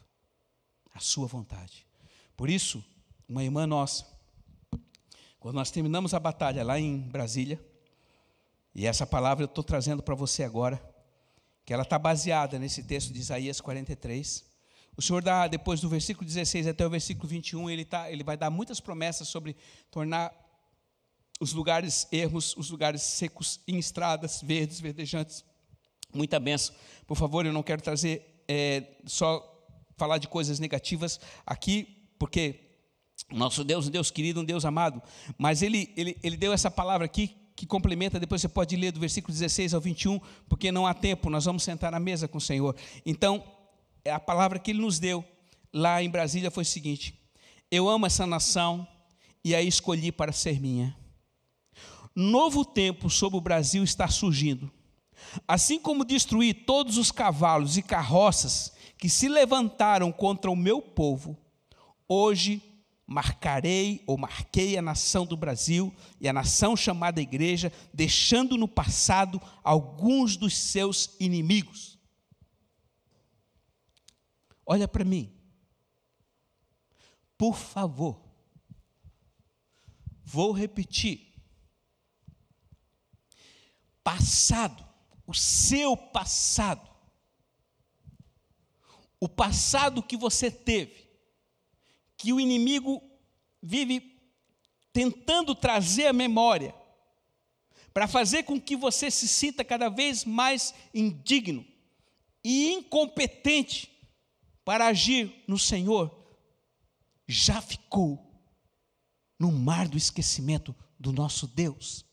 a 0.97 0.99
sua 0.99 1.27
vontade. 1.27 1.85
Por 2.35 2.49
isso, 2.49 2.83
uma 3.29 3.43
irmã 3.43 3.67
nossa, 3.67 4.05
quando 5.39 5.55
nós 5.55 5.69
terminamos 5.69 6.13
a 6.13 6.19
batalha 6.19 6.63
lá 6.63 6.79
em 6.79 6.97
Brasília, 6.97 7.63
e 8.73 8.85
essa 8.85 9.05
palavra 9.05 9.43
eu 9.43 9.47
estou 9.47 9.63
trazendo 9.63 10.01
para 10.01 10.15
você 10.15 10.43
agora, 10.43 10.81
que 11.65 11.73
ela 11.73 11.83
está 11.83 11.99
baseada 11.99 12.57
nesse 12.57 12.83
texto 12.83 13.13
de 13.13 13.19
Isaías 13.19 13.61
43. 13.61 14.43
O 14.95 15.01
Senhor 15.01 15.21
dá, 15.21 15.47
depois 15.47 15.79
do 15.79 15.89
versículo 15.89 16.25
16 16.25 16.65
até 16.65 16.85
o 16.85 16.89
versículo 16.89 17.27
21, 17.27 17.69
ele, 17.69 17.85
tá, 17.85 18.11
ele 18.11 18.23
vai 18.23 18.35
dar 18.35 18.49
muitas 18.49 18.79
promessas 18.79 19.27
sobre 19.27 19.55
tornar 19.91 20.33
os 21.39 21.53
lugares 21.53 22.07
ermos, 22.11 22.57
os 22.57 22.71
lugares 22.71 23.03
secos 23.03 23.59
em 23.67 23.77
estradas 23.77 24.41
verdes, 24.41 24.79
verdejantes. 24.79 25.45
Muita 26.11 26.39
benção. 26.39 26.73
Por 27.05 27.15
favor, 27.15 27.45
eu 27.45 27.53
não 27.53 27.61
quero 27.61 27.81
trazer 27.81 28.43
é, 28.47 28.83
só 29.05 29.56
falar 29.97 30.19
de 30.19 30.27
coisas 30.27 30.59
negativas 30.59 31.19
aqui, 31.45 32.07
porque 32.17 32.61
nosso 33.31 33.63
Deus 33.63 33.87
um 33.87 33.91
Deus 33.91 34.11
querido, 34.11 34.41
um 34.41 34.45
Deus 34.45 34.63
amado, 34.63 35.01
mas 35.37 35.61
ele, 35.61 35.91
ele, 35.97 36.17
ele 36.23 36.37
deu 36.37 36.53
essa 36.53 36.71
palavra 36.71 37.05
aqui 37.05 37.35
que 37.55 37.65
complementa, 37.65 38.19
depois 38.19 38.39
você 38.39 38.47
pode 38.47 38.75
ler 38.75 38.91
do 38.91 38.99
versículo 38.99 39.33
16 39.33 39.73
ao 39.73 39.81
21, 39.81 40.21
porque 40.47 40.71
não 40.71 40.85
há 40.85 40.93
tempo, 40.93 41.27
nós 41.27 41.45
vamos 41.45 41.63
sentar 41.63 41.91
na 41.91 41.99
mesa 41.99 42.27
com 42.27 42.37
o 42.37 42.41
Senhor. 42.41 42.75
Então, 43.03 43.43
é 44.05 44.11
a 44.11 44.19
palavra 44.19 44.59
que 44.59 44.69
ele 44.69 44.79
nos 44.79 44.99
deu 44.99 45.25
lá 45.73 46.01
em 46.01 46.09
Brasília 46.09 46.51
foi 46.51 46.61
o 46.61 46.65
seguinte: 46.65 47.19
Eu 47.71 47.89
amo 47.89 48.05
essa 48.05 48.27
nação 48.27 48.87
e 49.43 49.55
a 49.55 49.61
escolhi 49.61 50.11
para 50.11 50.31
ser 50.31 50.61
minha. 50.61 50.95
Novo 52.15 52.63
tempo 52.63 53.09
sobre 53.09 53.37
o 53.37 53.41
Brasil 53.41 53.83
está 53.83 54.07
surgindo. 54.07 54.71
Assim 55.47 55.79
como 55.79 56.05
destruí 56.05 56.53
todos 56.53 56.97
os 56.97 57.11
cavalos 57.11 57.75
e 57.75 57.81
carroças 57.81 58.71
que 58.97 59.09
se 59.09 59.27
levantaram 59.27 60.11
contra 60.11 60.49
o 60.49 60.55
meu 60.55 60.81
povo, 60.81 61.37
Hoje 62.07 62.63
marcarei 63.05 64.03
ou 64.07 64.17
marquei 64.17 64.77
a 64.77 64.81
nação 64.81 65.25
do 65.25 65.35
Brasil 65.35 65.93
e 66.21 66.27
a 66.27 66.33
nação 66.33 66.75
chamada 66.75 67.21
igreja, 67.21 67.71
deixando 67.93 68.57
no 68.57 68.67
passado 68.67 69.41
alguns 69.63 70.37
dos 70.37 70.55
seus 70.55 71.15
inimigos. 71.19 71.99
Olha 74.65 74.87
para 74.87 75.03
mim. 75.03 75.33
Por 77.37 77.57
favor. 77.57 78.21
Vou 80.23 80.51
repetir. 80.51 81.33
Passado, 84.03 84.85
o 85.25 85.33
seu 85.33 85.95
passado, 85.95 86.89
o 89.19 89.27
passado 89.27 90.03
que 90.03 90.15
você 90.15 90.51
teve, 90.51 91.07
que 92.17 92.33
o 92.33 92.39
inimigo 92.39 93.01
vive 93.61 94.17
tentando 94.93 95.53
trazer 95.53 96.07
à 96.07 96.13
memória, 96.13 96.73
para 97.93 98.07
fazer 98.07 98.43
com 98.43 98.61
que 98.61 98.75
você 98.75 99.09
se 99.09 99.27
sinta 99.27 99.63
cada 99.63 99.89
vez 99.89 100.23
mais 100.23 100.73
indigno 100.93 101.65
e 102.43 102.71
incompetente 102.73 103.91
para 104.63 104.87
agir 104.87 105.43
no 105.47 105.57
Senhor, 105.57 106.15
já 107.27 107.61
ficou 107.61 108.23
no 109.39 109.51
mar 109.51 109.87
do 109.87 109.97
esquecimento 109.97 110.75
do 110.99 111.11
nosso 111.11 111.47
Deus. 111.47 112.05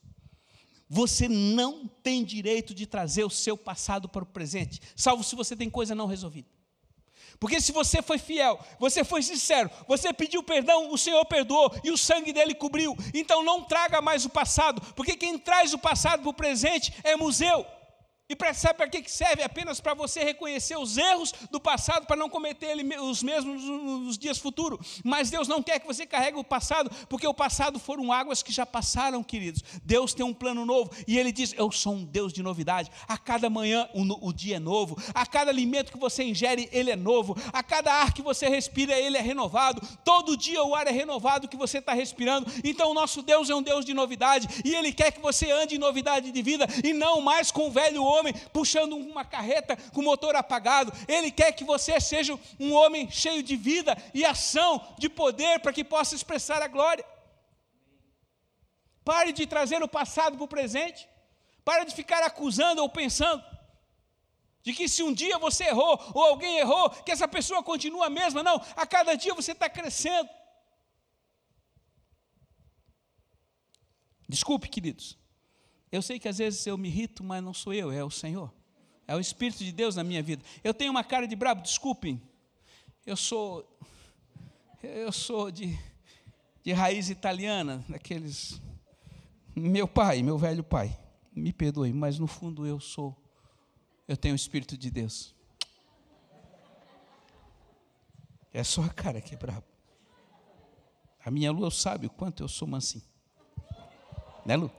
Você 0.89 1.29
não 1.29 1.87
tem 1.87 2.25
direito 2.25 2.75
de 2.75 2.87
trazer 2.87 3.25
o 3.25 3.31
seu 3.31 3.57
passado 3.57 4.09
para 4.09 4.25
o 4.25 4.27
presente, 4.27 4.81
salvo 4.97 5.25
se 5.25 5.35
você 5.35 5.57
tem 5.57 5.69
coisa 5.69 5.95
não 5.95 6.07
resolvida. 6.07 6.49
Porque 7.45 7.61
se 7.61 7.73
você 7.73 8.01
foi 8.01 8.17
fiel, 8.17 8.59
você 8.79 9.05
foi 9.05 9.23
sincero, 9.23 9.71
você 9.87 10.15
pediu 10.15 10.43
perdão, 10.43 10.91
o 10.91 10.97
Senhor 10.97 11.23
perdoou 11.27 11.71
e 11.85 11.91
o 11.91 11.99
sangue 11.99 12.33
dele 12.33 12.55
cobriu. 12.55 12.97
Então 13.13 13.45
não 13.45 13.63
traga 13.63 14.01
mais 14.01 14.25
o 14.25 14.31
passado, 14.31 14.81
porque 14.97 15.15
quem 15.15 15.37
traz 15.39 15.75
o 15.75 15.79
passado 15.79 16.23
para 16.23 16.31
o 16.31 16.33
presente 16.33 16.95
é 17.05 17.15
museu. 17.17 17.67
E 18.27 18.55
sabe 18.55 18.79
para 18.79 18.89
que 18.89 19.11
serve? 19.11 19.43
Apenas 19.43 19.83
para 19.83 19.93
você 19.93 20.25
reconhecer 20.25 20.79
os 20.79 20.97
erros 20.97 21.35
do 21.51 21.61
passado, 21.61 22.07
para 22.07 22.17
não 22.17 22.31
cometer 22.31 22.75
os 23.03 23.23
mesmos 23.23 23.63
nos 23.63 24.17
dias 24.17 24.39
futuros. 24.39 25.03
Mas 25.05 25.29
Deus 25.29 25.47
não 25.47 25.63
quer 25.63 25.79
que 25.79 25.87
você 25.87 26.07
carregue 26.07 26.39
o 26.39 26.45
passado, 26.45 26.91
porque 27.07 27.27
o 27.27 27.35
passado 27.35 27.79
foram 27.79 28.11
águas 28.11 28.43
que 28.43 28.51
já 28.51 28.65
passaram, 28.65 29.23
queridos. 29.23 29.63
Deus 29.85 30.15
tem 30.15 30.25
um 30.25 30.33
plano 30.33 30.65
novo 30.65 30.91
e 31.07 31.19
Ele 31.19 31.31
diz: 31.31 31.53
Eu 31.59 31.71
sou 31.71 31.93
um 31.93 32.05
Deus 32.05 32.33
de 32.33 32.43
novidade. 32.43 32.91
A 33.07 33.19
cada 33.19 33.51
manhã 33.51 33.87
o, 33.93 34.29
o 34.29 34.33
dia 34.33 34.57
é 34.57 34.59
novo, 34.59 34.97
a 35.15 35.27
cada 35.27 35.51
alimento 35.51 35.93
que 35.93 35.99
você 35.99 36.25
ingere, 36.25 36.67
ele 36.73 36.91
é 36.91 36.97
novo, 36.97 37.37
a 37.53 37.63
cada 37.63 37.93
ar 37.93 38.15
que 38.15 38.23
você 38.23 38.49
respira, 38.49 38.99
ele 38.99 39.19
é 39.19 39.21
renovado. 39.21 39.87
Todo 40.03 40.35
dia 40.35 40.65
o 40.65 40.75
ar 40.75 40.87
é 40.87 40.91
renovado 40.91 41.47
que 41.47 41.59
você 41.59 41.77
está 41.77 41.93
respirando. 41.93 42.51
Então 42.65 42.91
o 42.91 42.95
nosso 42.95 43.21
Deus 43.21 43.51
é 43.51 43.55
um 43.55 43.63
Deus 43.63 43.85
de 43.85 43.93
novidade 43.93 44.49
e 44.65 44.75
Ele 44.75 44.95
quer 44.95 45.13
que 45.13 45.21
você 45.21 45.51
ande 45.51 45.75
em 45.75 45.79
novidade 45.79 46.31
de 46.31 46.43
vida 46.43 46.67
e 46.83 46.95
não 46.95 47.21
mais 47.21 47.51
com 47.51 47.69
o 47.69 47.71
velho 47.71 48.14
homem 48.15 48.33
puxando 48.53 48.97
uma 48.97 49.25
carreta 49.25 49.77
com 49.93 50.03
motor 50.03 50.35
apagado. 50.37 50.93
Ele 51.09 51.31
quer 51.31 51.53
que 51.53 51.65
você 51.65 52.01
seja 52.01 52.39
um 52.59 52.73
homem 52.73 53.11
cheio 53.11 53.43
de 53.43 53.57
vida 53.57 53.97
e 54.13 54.25
ação, 54.25 54.95
de 54.99 55.09
poder, 55.09 55.61
para 55.61 55.73
que 55.73 55.85
possa 55.85 56.15
expressar 56.15 56.63
a 56.63 56.69
glória. 56.69 57.05
Pare 59.05 59.33
de 59.33 59.47
trazer 59.47 59.83
o 59.83 59.89
passado 59.89 60.37
para 60.37 60.45
o 60.45 60.49
presente. 60.49 61.09
Pare 61.65 61.85
de 61.85 61.95
ficar 61.95 62.23
acusando 62.23 62.83
ou 62.83 62.89
pensando 62.89 63.43
de 64.65 64.73
que 64.73 64.89
se 64.89 65.03
um 65.03 65.13
dia 65.13 65.39
você 65.39 65.65
errou 65.65 66.01
ou 66.15 66.25
alguém 66.25 66.59
errou, 66.59 66.89
que 66.89 67.13
essa 67.13 67.29
pessoa 67.29 67.63
continua 67.63 68.07
a 68.07 68.11
mesma. 68.11 68.43
Não, 68.43 68.57
a 68.75 68.87
cada 68.87 69.15
dia 69.15 69.35
você 69.35 69.53
está 69.53 69.69
crescendo. 69.69 70.29
Desculpe, 74.27 74.69
queridos. 74.69 75.19
Eu 75.95 76.03
sei 76.03 76.19
que 76.19 76.27
às 76.27 76.39
vezes 76.39 76.67
eu 76.67 76.77
me 76.77 76.89
irrito, 76.89 77.23
mas 77.23 77.41
não 77.41 77.55
sou 77.55 77.73
eu, 77.73 77.93
é 77.93 78.03
o 78.03 78.11
Senhor. 78.11 78.53
É 79.07 79.15
o 79.15 79.21
Espírito 79.21 79.63
de 79.63 79.71
Deus 79.71 79.95
na 79.95 80.03
minha 80.03 80.21
vida. 80.21 80.43
Eu 80.65 80.75
tenho 80.75 80.91
uma 80.91 81.05
cara 81.05 81.25
de 81.25 81.37
brabo, 81.37 81.63
desculpem. 81.63 82.21
Eu 83.07 83.17
sou 83.17 83.65
eu 84.83 85.13
sou 85.13 85.53
de, 85.53 85.79
de 86.65 86.73
raiz 86.73 87.11
italiana, 87.11 87.85
daqueles 87.89 88.61
meu 89.55 89.87
pai, 89.87 90.21
meu 90.21 90.37
velho 90.37 90.65
pai. 90.65 90.99
Me 91.33 91.53
perdoe, 91.53 91.93
mas 91.93 92.19
no 92.19 92.27
fundo 92.27 92.67
eu 92.67 92.81
sou 92.81 93.17
eu 94.09 94.17
tenho 94.17 94.35
o 94.35 94.37
Espírito 94.37 94.77
de 94.77 94.91
Deus. 94.91 95.33
É 98.53 98.65
só 98.65 98.83
a 98.83 98.89
cara 98.89 99.21
que 99.21 99.37
é 99.37 99.39
brabo. 99.39 99.67
A 101.25 101.31
minha 101.31 101.53
lua 101.53 101.71
sabe 101.71 102.09
o 102.09 102.11
quanto 102.11 102.43
eu 102.43 102.49
sou 102.49 102.67
mansinho. 102.67 103.05
Né, 104.45 104.57
Lu? 104.57 104.73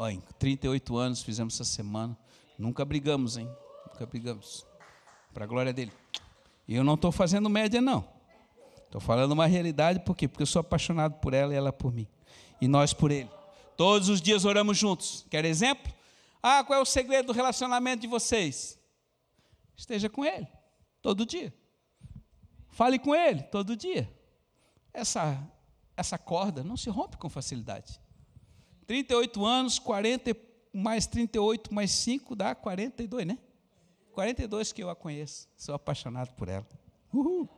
Olha, 0.00 0.12
em 0.12 0.20
38 0.38 0.96
anos 0.96 1.22
fizemos 1.22 1.54
essa 1.54 1.64
semana. 1.64 2.16
Nunca 2.56 2.84
brigamos, 2.84 3.36
hein? 3.36 3.50
Nunca 3.88 4.06
brigamos. 4.06 4.64
Para 5.34 5.42
a 5.42 5.46
glória 5.48 5.72
dele. 5.72 5.90
E 6.68 6.76
eu 6.76 6.84
não 6.84 6.94
estou 6.94 7.10
fazendo 7.10 7.50
média, 7.50 7.80
não. 7.80 8.08
Estou 8.84 9.00
falando 9.00 9.32
uma 9.32 9.46
realidade, 9.46 9.98
por 9.98 10.16
quê? 10.16 10.28
Porque 10.28 10.44
eu 10.44 10.46
sou 10.46 10.60
apaixonado 10.60 11.14
por 11.14 11.34
ela 11.34 11.52
e 11.52 11.56
ela 11.56 11.72
por 11.72 11.92
mim. 11.92 12.06
E 12.60 12.68
nós 12.68 12.92
por 12.92 13.10
ele. 13.10 13.28
Todos 13.76 14.08
os 14.08 14.22
dias 14.22 14.44
oramos 14.44 14.78
juntos. 14.78 15.26
Quer 15.28 15.44
exemplo? 15.44 15.92
Ah, 16.40 16.62
qual 16.62 16.78
é 16.78 16.82
o 16.82 16.86
segredo 16.86 17.26
do 17.26 17.32
relacionamento 17.32 18.02
de 18.02 18.06
vocês? 18.06 18.78
Esteja 19.76 20.08
com 20.08 20.24
ele, 20.24 20.46
todo 21.02 21.26
dia. 21.26 21.52
Fale 22.70 23.00
com 23.00 23.16
ele, 23.16 23.42
todo 23.42 23.74
dia. 23.74 24.08
Essa, 24.94 25.44
essa 25.96 26.16
corda 26.16 26.62
não 26.62 26.76
se 26.76 26.88
rompe 26.88 27.16
com 27.16 27.28
facilidade. 27.28 28.00
38 28.88 29.44
anos, 29.44 29.78
40 29.78 30.34
mais 30.72 31.06
38 31.06 31.72
mais 31.72 31.90
5 31.90 32.34
dá 32.34 32.54
42, 32.54 33.26
né? 33.26 33.38
42 34.12 34.72
que 34.72 34.82
eu 34.82 34.88
a 34.88 34.96
conheço, 34.96 35.46
sou 35.56 35.74
apaixonado 35.74 36.32
por 36.32 36.48
ela. 36.48 36.66
Uhul. 37.12 37.48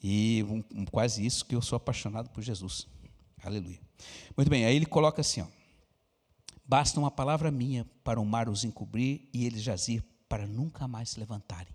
E 0.00 0.44
um, 0.44 0.84
quase 0.86 1.26
isso 1.26 1.44
que 1.44 1.56
eu 1.56 1.60
sou 1.60 1.76
apaixonado 1.76 2.30
por 2.30 2.40
Jesus. 2.42 2.86
Aleluia. 3.42 3.80
Muito 4.36 4.48
bem, 4.48 4.64
aí 4.64 4.76
ele 4.76 4.86
coloca 4.86 5.20
assim: 5.20 5.40
ó, 5.40 5.46
basta 6.64 7.00
uma 7.00 7.10
palavra 7.10 7.50
minha 7.50 7.84
para 8.04 8.20
o 8.20 8.24
mar 8.24 8.48
os 8.48 8.64
encobrir 8.64 9.28
e 9.32 9.44
eles 9.44 9.62
jazir 9.62 10.04
para 10.28 10.46
nunca 10.46 10.86
mais 10.86 11.10
se 11.10 11.18
levantarem. 11.18 11.74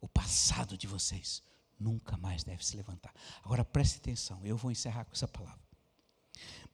O 0.00 0.08
passado 0.08 0.76
de 0.76 0.86
vocês 0.86 1.42
nunca 1.80 2.16
mais 2.18 2.44
deve 2.44 2.64
se 2.64 2.76
levantar. 2.76 3.14
Agora 3.42 3.64
preste 3.64 3.96
atenção, 3.96 4.44
eu 4.44 4.56
vou 4.56 4.70
encerrar 4.70 5.06
com 5.06 5.12
essa 5.12 5.26
palavra. 5.26 5.65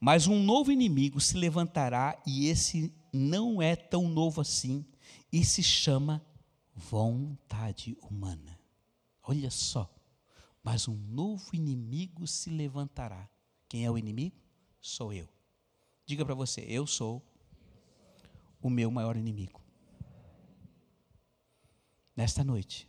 Mas 0.01 0.27
um 0.27 0.43
novo 0.43 0.73
inimigo 0.73 1.21
se 1.21 1.37
levantará, 1.37 2.21
e 2.27 2.49
esse 2.49 2.93
não 3.13 3.63
é 3.63 3.77
tão 3.77 4.09
novo 4.09 4.41
assim, 4.41 4.85
e 5.33 5.45
se 5.45 5.63
chama 5.63 6.25
vontade 6.75 7.97
humana. 8.03 8.59
Olha 9.23 9.51
só. 9.51 9.89
Mas 10.63 10.87
um 10.87 10.97
novo 10.97 11.55
inimigo 11.55 12.27
se 12.27 12.51
levantará. 12.51 13.29
Quem 13.69 13.85
é 13.85 13.91
o 13.91 13.99
inimigo? 13.99 14.37
Sou 14.81 15.13
eu. 15.13 15.29
Diga 16.07 16.25
para 16.25 16.35
você, 16.35 16.61
eu 16.69 16.87
sou 16.87 17.23
o 18.61 18.71
meu 18.71 18.91
maior 18.91 19.17
inimigo. 19.17 19.61
Nesta 22.15 22.45
noite, 22.45 22.89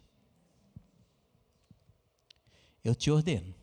eu 2.83 2.93
te 2.93 3.09
ordeno, 3.09 3.55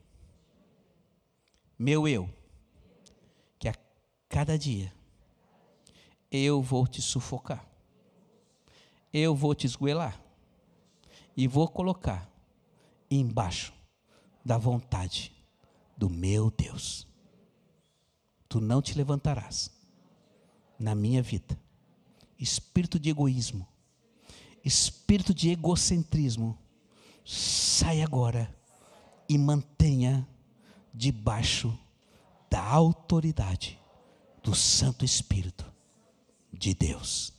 meu 1.78 2.08
eu, 2.08 2.32
cada 4.30 4.56
dia, 4.56 4.94
eu 6.30 6.62
vou 6.62 6.86
te 6.86 7.02
sufocar, 7.02 7.68
eu 9.12 9.34
vou 9.34 9.56
te 9.56 9.66
esgoelar 9.66 10.22
e 11.36 11.48
vou 11.48 11.66
colocar 11.66 12.30
embaixo 13.10 13.72
da 14.44 14.56
vontade 14.56 15.32
do 15.96 16.08
meu 16.08 16.48
Deus. 16.48 17.08
Tu 18.48 18.60
não 18.60 18.80
te 18.80 18.96
levantarás 18.96 19.68
na 20.78 20.94
minha 20.94 21.20
vida. 21.20 21.58
Espírito 22.38 23.00
de 23.00 23.10
egoísmo, 23.10 23.66
espírito 24.64 25.34
de 25.34 25.50
egocentrismo, 25.50 26.56
sai 27.24 28.00
agora 28.00 28.54
e 29.28 29.36
mantenha 29.36 30.26
debaixo 30.94 31.76
da 32.48 32.62
autoridade 32.62 33.79
do 34.42 34.54
Santo 34.54 35.04
Espírito 35.04 35.70
de 36.52 36.74
Deus. 36.74 37.32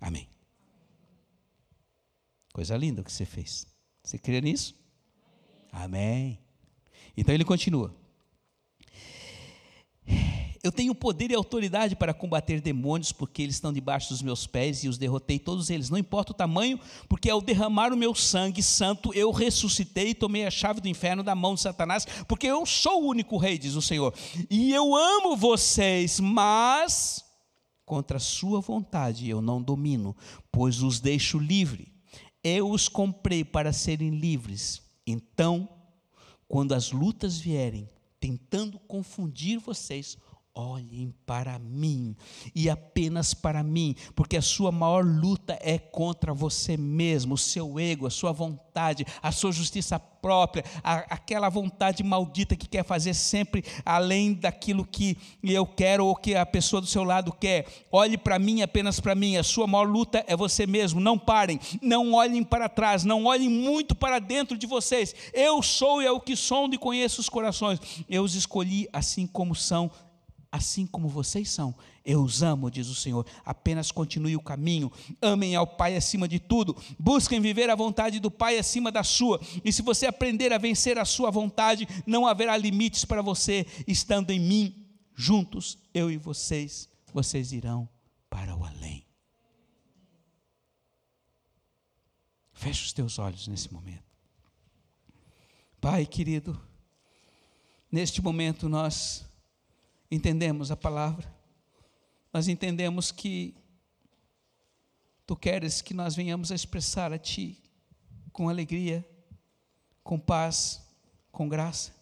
Amém. 0.00 0.28
Coisa 2.52 2.76
linda 2.76 3.00
o 3.00 3.04
que 3.04 3.12
você 3.12 3.24
fez. 3.24 3.66
Você 4.02 4.18
crê 4.18 4.40
nisso? 4.40 4.74
Amém. 5.70 6.38
Então 7.16 7.34
ele 7.34 7.44
continua 7.44 7.94
eu 10.62 10.70
tenho 10.70 10.94
poder 10.94 11.32
e 11.32 11.34
autoridade 11.34 11.96
para 11.96 12.14
combater 12.14 12.60
demônios, 12.60 13.10
porque 13.10 13.42
eles 13.42 13.56
estão 13.56 13.72
debaixo 13.72 14.10
dos 14.10 14.22
meus 14.22 14.46
pés 14.46 14.84
e 14.84 14.88
os 14.88 14.96
derrotei 14.96 15.36
todos 15.36 15.70
eles. 15.70 15.90
Não 15.90 15.98
importa 15.98 16.30
o 16.30 16.36
tamanho, 16.36 16.78
porque 17.08 17.28
ao 17.28 17.40
derramar 17.40 17.92
o 17.92 17.96
meu 17.96 18.14
sangue 18.14 18.62
santo, 18.62 19.12
eu 19.12 19.32
ressuscitei 19.32 20.10
e 20.10 20.14
tomei 20.14 20.46
a 20.46 20.52
chave 20.52 20.80
do 20.80 20.86
inferno 20.86 21.24
da 21.24 21.34
mão 21.34 21.56
de 21.56 21.62
Satanás, 21.62 22.06
porque 22.28 22.46
eu 22.46 22.64
sou 22.64 23.02
o 23.02 23.08
único 23.08 23.36
rei, 23.38 23.58
diz 23.58 23.74
o 23.74 23.82
Senhor. 23.82 24.14
E 24.48 24.72
eu 24.72 24.94
amo 24.94 25.36
vocês, 25.36 26.20
mas 26.20 27.24
contra 27.84 28.18
a 28.18 28.20
sua 28.20 28.60
vontade 28.60 29.28
eu 29.28 29.42
não 29.42 29.60
domino, 29.60 30.16
pois 30.52 30.80
os 30.80 31.00
deixo 31.00 31.38
livre. 31.38 31.92
Eu 32.44 32.70
os 32.70 32.88
comprei 32.88 33.44
para 33.44 33.72
serem 33.72 34.10
livres. 34.10 34.80
Então, 35.04 35.68
quando 36.46 36.72
as 36.72 36.92
lutas 36.92 37.36
vierem, 37.36 37.90
tentando 38.20 38.78
confundir 38.78 39.58
vocês, 39.58 40.16
olhem 40.54 41.14
para 41.24 41.58
mim 41.58 42.14
e 42.54 42.68
apenas 42.68 43.32
para 43.32 43.62
mim, 43.62 43.94
porque 44.14 44.36
a 44.36 44.42
sua 44.42 44.70
maior 44.70 45.04
luta 45.04 45.58
é 45.60 45.78
contra 45.78 46.34
você 46.34 46.76
mesmo, 46.76 47.34
o 47.34 47.38
seu 47.38 47.78
ego, 47.78 48.06
a 48.06 48.10
sua 48.10 48.32
vontade, 48.32 49.06
a 49.22 49.32
sua 49.32 49.50
justiça 49.50 49.98
própria, 49.98 50.64
a, 50.84 50.98
aquela 51.14 51.48
vontade 51.48 52.02
maldita 52.04 52.54
que 52.54 52.68
quer 52.68 52.84
fazer 52.84 53.14
sempre 53.14 53.64
além 53.84 54.34
daquilo 54.34 54.84
que 54.84 55.16
eu 55.42 55.66
quero 55.66 56.06
ou 56.06 56.14
que 56.14 56.36
a 56.36 56.46
pessoa 56.46 56.80
do 56.80 56.86
seu 56.86 57.02
lado 57.02 57.32
quer. 57.32 57.66
Olhe 57.90 58.16
para 58.16 58.38
mim, 58.38 58.62
apenas 58.62 59.00
para 59.00 59.14
mim. 59.14 59.36
A 59.36 59.42
sua 59.42 59.66
maior 59.66 59.88
luta 59.88 60.24
é 60.28 60.36
você 60.36 60.66
mesmo. 60.66 61.00
Não 61.00 61.18
parem, 61.18 61.58
não 61.80 62.12
olhem 62.12 62.44
para 62.44 62.68
trás, 62.68 63.04
não 63.04 63.24
olhem 63.24 63.48
muito 63.48 63.94
para 63.94 64.20
dentro 64.20 64.56
de 64.56 64.66
vocês. 64.66 65.14
Eu 65.32 65.60
sou 65.60 66.00
e 66.00 66.06
é 66.06 66.12
o 66.12 66.20
que 66.20 66.36
sondo 66.36 66.74
e 66.74 66.78
conheço 66.78 67.20
os 67.20 67.28
corações. 67.28 67.80
Eu 68.08 68.22
os 68.22 68.36
escolhi 68.36 68.88
assim 68.92 69.26
como 69.26 69.56
são 69.56 69.90
assim 70.52 70.86
como 70.86 71.08
vocês 71.08 71.48
são. 71.50 71.74
Eu 72.04 72.22
os 72.22 72.42
amo, 72.42 72.70
diz 72.70 72.88
o 72.88 72.94
Senhor. 72.94 73.26
Apenas 73.42 73.90
continue 73.90 74.36
o 74.36 74.42
caminho. 74.42 74.92
Amem 75.20 75.56
ao 75.56 75.66
Pai 75.66 75.96
acima 75.96 76.28
de 76.28 76.38
tudo. 76.38 76.76
Busquem 76.98 77.40
viver 77.40 77.70
a 77.70 77.74
vontade 77.74 78.20
do 78.20 78.30
Pai 78.30 78.58
acima 78.58 78.92
da 78.92 79.02
sua. 79.02 79.40
E 79.64 79.72
se 79.72 79.80
você 79.80 80.04
aprender 80.04 80.52
a 80.52 80.58
vencer 80.58 80.98
a 80.98 81.06
sua 81.06 81.30
vontade, 81.30 81.88
não 82.06 82.26
haverá 82.26 82.54
limites 82.58 83.06
para 83.06 83.22
você. 83.22 83.66
Estando 83.88 84.30
em 84.30 84.38
mim, 84.38 84.86
juntos, 85.14 85.78
eu 85.94 86.10
e 86.10 86.18
vocês, 86.18 86.86
vocês 87.14 87.52
irão 87.52 87.88
para 88.28 88.54
o 88.54 88.62
além. 88.62 89.06
Feche 92.52 92.84
os 92.84 92.92
teus 92.92 93.18
olhos 93.18 93.48
nesse 93.48 93.72
momento. 93.72 94.04
Pai 95.80 96.06
querido, 96.06 96.60
neste 97.90 98.22
momento 98.22 98.68
nós 98.68 99.24
entendemos 100.14 100.70
a 100.70 100.76
palavra, 100.76 101.26
nós 102.34 102.46
entendemos 102.46 103.10
que 103.10 103.54
tu 105.26 105.34
queres 105.34 105.80
que 105.80 105.94
nós 105.94 106.14
venhamos 106.14 106.52
a 106.52 106.54
expressar 106.54 107.14
a 107.14 107.18
ti 107.18 107.58
com 108.30 108.46
alegria, 108.46 109.08
com 110.04 110.18
paz, 110.18 110.82
com 111.30 111.48
graça. 111.48 111.94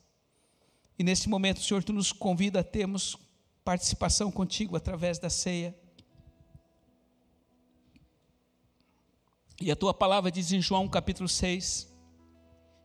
E 0.99 1.05
nesse 1.05 1.29
momento, 1.29 1.62
Senhor, 1.62 1.85
tu 1.85 1.92
nos 1.92 2.11
convida 2.11 2.59
a 2.59 2.64
termos 2.64 3.16
participação 3.64 4.29
contigo 4.29 4.77
através 4.77 5.20
da 5.20 5.31
ceia. 5.31 5.73
E 9.61 9.70
a 9.70 9.77
tua 9.77 9.94
palavra 9.94 10.33
diz 10.33 10.51
em 10.51 10.61
João 10.61 10.88
capítulo 10.88 11.29
6, 11.29 11.88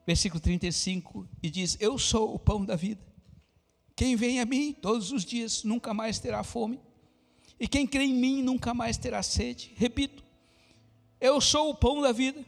versículo 0.06 0.40
35, 0.40 1.28
e 1.42 1.50
diz: 1.50 1.78
Eu 1.80 1.98
sou 1.98 2.36
o 2.36 2.38
pão 2.38 2.64
da 2.64 2.76
vida. 2.76 3.14
Quem 3.96 4.16
vem 4.16 4.42
a 4.42 4.46
mim 4.46 4.74
todos 4.74 5.12
os 5.12 5.24
dias 5.24 5.64
nunca 5.64 5.94
mais 5.94 6.20
terá 6.20 6.44
fome, 6.44 6.80
e 7.58 7.68
quem 7.68 7.88
crê 7.88 8.04
em 8.04 8.14
mim 8.14 8.44
nunca 8.44 8.74
mais 8.74 8.98
terá 8.98 9.24
sede. 9.24 9.72
Repito, 9.76 10.24
eu 11.22 11.40
sou 11.40 11.70
o 11.70 11.76
pão 11.76 12.02
da 12.02 12.12
vida. 12.12 12.44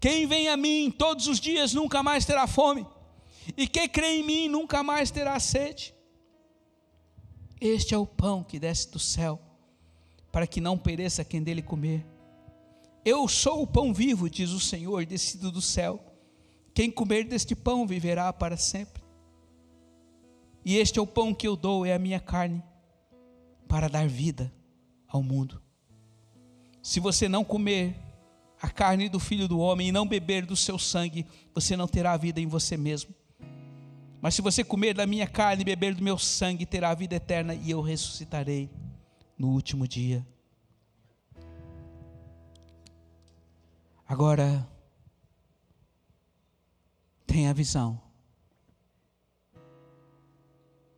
Quem 0.00 0.26
vem 0.26 0.48
a 0.48 0.56
mim 0.56 0.90
todos 0.90 1.28
os 1.28 1.38
dias 1.38 1.72
nunca 1.72 2.02
mais 2.02 2.24
terá 2.24 2.46
fome, 2.46 2.84
e 3.56 3.68
quem 3.68 3.88
crê 3.88 4.18
em 4.18 4.24
mim 4.24 4.48
nunca 4.48 4.82
mais 4.82 5.10
terá 5.10 5.38
sede. 5.38 5.94
Este 7.60 7.94
é 7.94 7.98
o 7.98 8.06
pão 8.06 8.42
que 8.42 8.58
desce 8.58 8.90
do 8.90 8.98
céu, 8.98 9.40
para 10.32 10.46
que 10.46 10.60
não 10.60 10.76
pereça 10.76 11.24
quem 11.24 11.42
dele 11.42 11.62
comer. 11.62 12.04
Eu 13.04 13.28
sou 13.28 13.62
o 13.62 13.66
pão 13.66 13.94
vivo, 13.94 14.28
diz 14.28 14.50
o 14.50 14.58
Senhor, 14.58 15.06
descido 15.06 15.52
do 15.52 15.62
céu. 15.62 16.02
Quem 16.74 16.90
comer 16.90 17.24
deste 17.24 17.54
pão 17.54 17.86
viverá 17.86 18.32
para 18.32 18.56
sempre. 18.56 19.03
E 20.64 20.76
este 20.78 20.98
é 20.98 21.02
o 21.02 21.06
pão 21.06 21.34
que 21.34 21.46
eu 21.46 21.54
dou, 21.54 21.84
é 21.84 21.92
a 21.92 21.98
minha 21.98 22.18
carne, 22.18 22.62
para 23.68 23.88
dar 23.88 24.08
vida 24.08 24.52
ao 25.06 25.22
mundo. 25.22 25.60
Se 26.82 27.00
você 27.00 27.28
não 27.28 27.44
comer 27.44 27.96
a 28.60 28.70
carne 28.70 29.08
do 29.08 29.20
filho 29.20 29.46
do 29.46 29.58
homem 29.58 29.88
e 29.88 29.92
não 29.92 30.06
beber 30.06 30.46
do 30.46 30.56
seu 30.56 30.78
sangue, 30.78 31.26
você 31.54 31.76
não 31.76 31.86
terá 31.86 32.16
vida 32.16 32.40
em 32.40 32.46
você 32.46 32.76
mesmo. 32.76 33.14
Mas 34.22 34.34
se 34.34 34.40
você 34.40 34.64
comer 34.64 34.94
da 34.94 35.06
minha 35.06 35.26
carne 35.26 35.60
e 35.60 35.64
beber 35.66 35.94
do 35.94 36.02
meu 36.02 36.16
sangue, 36.18 36.64
terá 36.64 36.94
vida 36.94 37.14
eterna 37.14 37.54
e 37.54 37.70
eu 37.70 37.82
ressuscitarei 37.82 38.70
no 39.36 39.48
último 39.48 39.86
dia. 39.86 40.26
Agora, 44.06 44.66
tenha 47.26 47.50
a 47.50 47.54
visão 47.54 48.03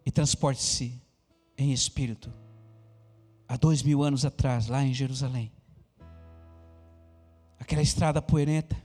e 0.07 0.11
transporte-se 0.13 1.03
em 1.59 1.73
espírito 1.73 2.33
há 3.49 3.57
dois 3.57 3.83
mil 3.83 4.05
anos 4.05 4.25
atrás, 4.25 4.69
lá 4.69 4.85
em 4.85 4.95
Jerusalém. 4.95 5.51
Aquela 7.59 7.83
estrada 7.83 8.23
poeirenta, 8.23 8.81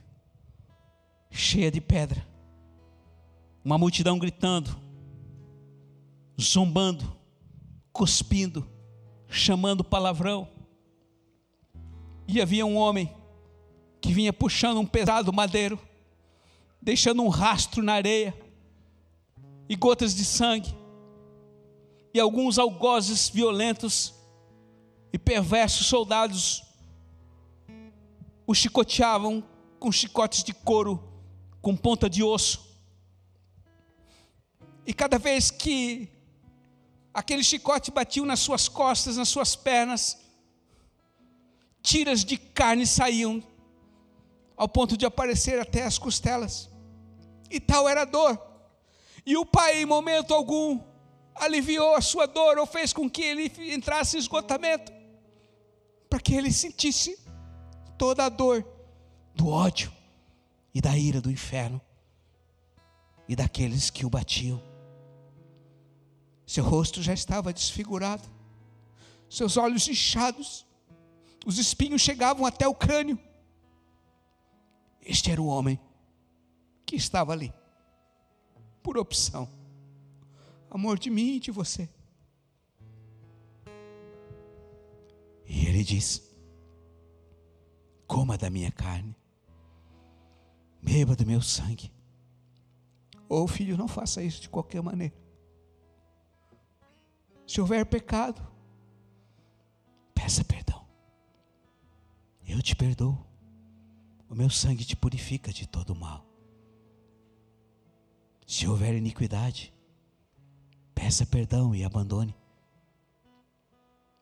cheia 1.30 1.70
de 1.70 1.80
pedra, 1.80 2.26
uma 3.64 3.78
multidão 3.78 4.18
gritando, 4.18 4.76
zombando, 6.40 7.16
cuspindo, 7.92 8.68
chamando 9.28 9.84
palavrão. 9.84 10.48
E 12.26 12.40
havia 12.40 12.66
um 12.66 12.76
homem 12.76 13.14
que 14.00 14.12
vinha 14.12 14.32
puxando 14.32 14.80
um 14.80 14.86
pesado 14.86 15.32
madeiro, 15.32 15.78
deixando 16.80 17.22
um 17.22 17.28
rastro 17.28 17.80
na 17.80 17.92
areia 17.92 18.34
e 19.68 19.76
gotas 19.76 20.14
de 20.14 20.24
sangue 20.24 20.81
e 22.14 22.20
alguns 22.20 22.58
algozes 22.58 23.28
violentos 23.28 24.14
e 25.12 25.18
perversos 25.18 25.86
soldados 25.86 26.62
o 28.46 28.54
chicoteavam 28.54 29.42
com 29.78 29.90
chicotes 29.90 30.44
de 30.44 30.52
couro, 30.52 31.02
com 31.60 31.76
ponta 31.76 32.08
de 32.08 32.22
osso. 32.22 32.70
E 34.86 34.92
cada 34.92 35.18
vez 35.18 35.50
que 35.50 36.08
aquele 37.14 37.42
chicote 37.42 37.90
batia 37.90 38.24
nas 38.24 38.40
suas 38.40 38.68
costas, 38.68 39.16
nas 39.16 39.28
suas 39.28 39.54
pernas, 39.54 40.18
tiras 41.82 42.24
de 42.24 42.36
carne 42.36 42.86
saíam, 42.86 43.42
ao 44.56 44.68
ponto 44.68 44.96
de 44.96 45.06
aparecer 45.06 45.58
até 45.58 45.82
as 45.82 45.98
costelas. 45.98 46.68
E 47.50 47.58
tal 47.58 47.88
era 47.88 48.02
a 48.02 48.04
dor. 48.04 48.40
E 49.24 49.36
o 49.36 49.44
pai, 49.44 49.82
em 49.82 49.86
momento 49.86 50.34
algum, 50.34 50.80
aliviou 51.34 51.94
a 51.94 52.00
sua 52.00 52.26
dor 52.26 52.58
ou 52.58 52.66
fez 52.66 52.92
com 52.92 53.08
que 53.08 53.22
ele 53.22 53.52
entrasse 53.74 54.16
em 54.16 54.20
esgotamento, 54.20 54.92
para 56.08 56.20
que 56.20 56.34
ele 56.34 56.52
sentisse 56.52 57.18
toda 57.96 58.24
a 58.24 58.28
dor 58.28 58.66
do 59.34 59.48
ódio 59.48 59.92
e 60.74 60.80
da 60.80 60.96
ira 60.96 61.20
do 61.20 61.30
inferno 61.30 61.80
e 63.28 63.34
daqueles 63.34 63.90
que 63.90 64.04
o 64.04 64.10
batiam. 64.10 64.62
Seu 66.46 66.64
rosto 66.64 67.02
já 67.02 67.14
estava 67.14 67.52
desfigurado, 67.52 68.28
seus 69.28 69.56
olhos 69.56 69.88
inchados, 69.88 70.66
os 71.46 71.58
espinhos 71.58 72.02
chegavam 72.02 72.44
até 72.44 72.68
o 72.68 72.74
crânio. 72.74 73.18
Este 75.00 75.30
era 75.30 75.40
o 75.40 75.46
homem 75.46 75.80
que 76.84 76.94
estava 76.94 77.32
ali, 77.32 77.52
por 78.82 78.98
opção 78.98 79.61
amor 80.72 80.98
de 80.98 81.10
mim 81.10 81.36
e 81.36 81.40
de 81.40 81.50
você. 81.50 81.88
E 85.46 85.66
ele 85.66 85.84
diz: 85.84 86.34
coma 88.06 88.38
da 88.38 88.48
minha 88.48 88.72
carne, 88.72 89.14
beba 90.82 91.14
do 91.14 91.26
meu 91.26 91.42
sangue. 91.42 91.92
Ou 93.28 93.46
filho, 93.46 93.76
não 93.76 93.86
faça 93.86 94.22
isso 94.22 94.40
de 94.40 94.48
qualquer 94.48 94.82
maneira. 94.82 95.14
Se 97.46 97.60
houver 97.60 97.84
pecado, 97.84 98.42
peça 100.14 100.42
perdão. 100.42 100.86
Eu 102.46 102.62
te 102.62 102.74
perdoo. 102.74 103.26
O 104.28 104.34
meu 104.34 104.48
sangue 104.48 104.84
te 104.84 104.96
purifica 104.96 105.52
de 105.52 105.66
todo 105.66 105.94
mal. 105.94 106.26
Se 108.46 108.66
houver 108.66 108.94
iniquidade, 108.94 109.72
Peça 111.12 111.26
perdão 111.26 111.74
e 111.74 111.84
abandone. 111.84 112.34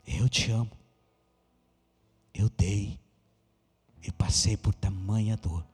Eu 0.04 0.28
te 0.28 0.50
amo. 0.50 0.72
Eu 2.34 2.50
dei 2.50 2.98
e 4.02 4.10
passei 4.10 4.56
por 4.56 4.74
tamanha 4.74 5.36
dor, 5.36 5.64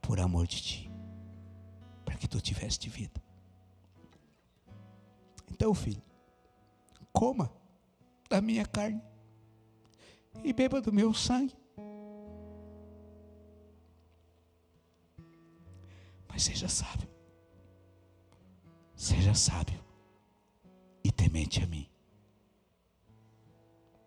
por 0.00 0.18
amor 0.18 0.48
de 0.48 0.60
ti, 0.60 0.90
para 2.04 2.16
que 2.16 2.26
tu 2.26 2.40
tivesse 2.40 2.88
vida. 2.88 3.22
Então, 5.52 5.72
filho, 5.72 6.02
coma 7.12 7.48
da 8.28 8.40
minha 8.40 8.66
carne 8.66 9.00
e 10.42 10.52
beba 10.52 10.80
do 10.80 10.92
meu 10.92 11.14
sangue. 11.14 11.56
Mas 16.28 16.42
seja 16.42 16.68
sábio. 16.68 17.08
Seja 18.96 19.32
sábio 19.32 19.91
temente 21.22 21.62
a 21.62 21.66
mim, 21.68 21.88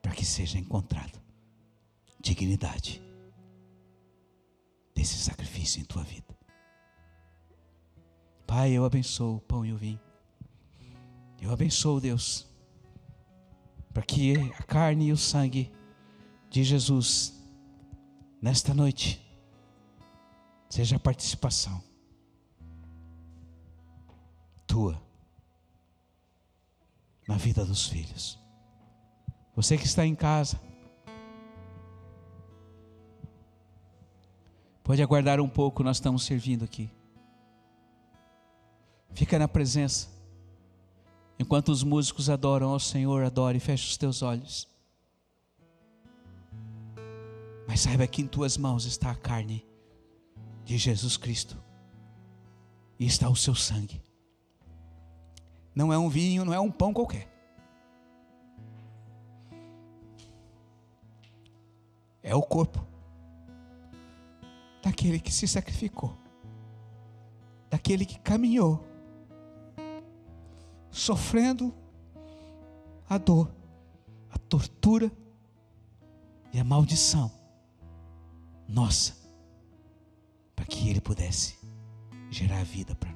para 0.01 0.11
que 0.11 0.25
seja 0.25 0.59
encontrado 0.59 1.17
dignidade 2.19 3.01
desse 4.93 5.17
sacrifício 5.17 5.81
em 5.81 5.85
tua 5.85 6.03
vida. 6.03 6.37
Pai, 8.45 8.71
eu 8.71 8.83
abençoo 8.83 9.37
o 9.37 9.39
pão 9.39 9.65
e 9.65 9.71
o 9.71 9.77
vinho. 9.77 9.99
Eu 11.41 11.51
abençoo, 11.51 12.01
Deus, 12.01 12.47
para 13.93 14.03
que 14.03 14.35
a 14.59 14.63
carne 14.63 15.07
e 15.07 15.11
o 15.13 15.17
sangue 15.17 15.71
de 16.49 16.65
Jesus, 16.65 17.33
nesta 18.41 18.73
noite, 18.73 19.25
seja 20.69 20.97
a 20.97 20.99
participação 20.99 21.81
tua 24.67 25.01
na 27.27 27.37
vida 27.37 27.65
dos 27.65 27.87
filhos. 27.87 28.39
Você 29.55 29.77
que 29.77 29.85
está 29.85 30.05
em 30.05 30.15
casa, 30.15 30.59
pode 34.83 35.01
aguardar 35.01 35.39
um 35.39 35.49
pouco, 35.49 35.83
nós 35.83 35.97
estamos 35.97 36.23
servindo 36.23 36.63
aqui. 36.63 36.89
Fica 39.13 39.39
na 39.39 39.47
presença. 39.47 40.09
Enquanto 41.39 41.69
os 41.69 41.83
músicos 41.83 42.29
adoram 42.29 42.69
ao 42.69 42.79
Senhor, 42.79 43.23
adore 43.23 43.59
feche 43.59 43.87
os 43.87 43.97
teus 43.97 44.21
olhos. 44.21 44.67
Mas 47.67 47.79
saiba 47.79 48.07
que 48.07 48.21
em 48.21 48.27
tuas 48.27 48.57
mãos 48.57 48.85
está 48.85 49.11
a 49.11 49.15
carne 49.15 49.65
de 50.63 50.77
Jesus 50.77 51.17
Cristo 51.17 51.57
e 52.99 53.05
está 53.05 53.29
o 53.29 53.35
seu 53.35 53.55
sangue. 53.55 54.04
Não 55.75 55.91
é 55.91 55.97
um 55.97 56.07
vinho, 56.07 56.45
não 56.45 56.53
é 56.53 56.59
um 56.59 56.71
pão 56.71 56.93
qualquer. 56.93 57.27
É 62.23 62.33
o 62.33 62.41
corpo 62.41 62.83
daquele 64.81 65.19
que 65.19 65.31
se 65.31 65.47
sacrificou, 65.47 66.17
daquele 67.69 68.05
que 68.05 68.17
caminhou 68.19 68.83
sofrendo 70.89 71.73
a 73.07 73.17
dor, 73.17 73.53
a 74.31 74.37
tortura 74.37 75.11
e 76.53 76.59
a 76.59 76.63
maldição 76.63 77.31
nossa, 78.67 79.13
para 80.55 80.65
que 80.65 80.89
Ele 80.89 81.01
pudesse 81.01 81.55
gerar 82.31 82.63
vida 82.63 82.95
para 82.95 83.14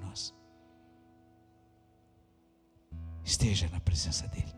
Esteja 3.30 3.70
na 3.72 3.80
presença 3.80 4.28
dEle. 4.30 4.56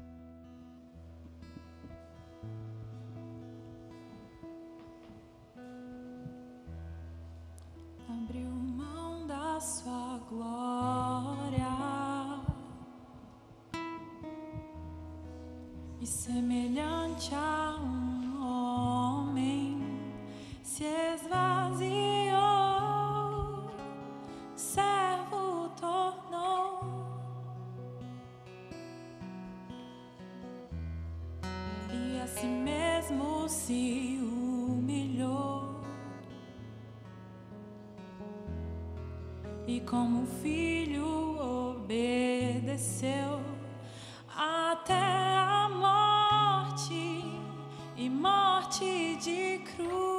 Abriu 8.08 8.50
mão 8.50 9.28
da 9.28 9.60
sua 9.60 10.20
glória. 10.30 11.68
e 16.00 16.08
semelhante 16.08 17.36
a 17.36 17.78
um 17.80 18.44
homem 18.44 19.80
se 20.64 20.84
esvaziou, 20.84 22.11
e 32.42 32.44
si 32.44 32.48
mesmo 32.48 33.48
se 33.48 34.20
humilhou 34.20 35.80
e 39.68 39.80
como 39.82 40.26
filho 40.42 41.06
obedeceu 41.70 43.40
até 44.36 45.38
a 45.38 45.70
morte 45.70 47.24
e 47.96 48.10
morte 48.10 49.18
de 49.18 49.60
cruz. 49.60 50.11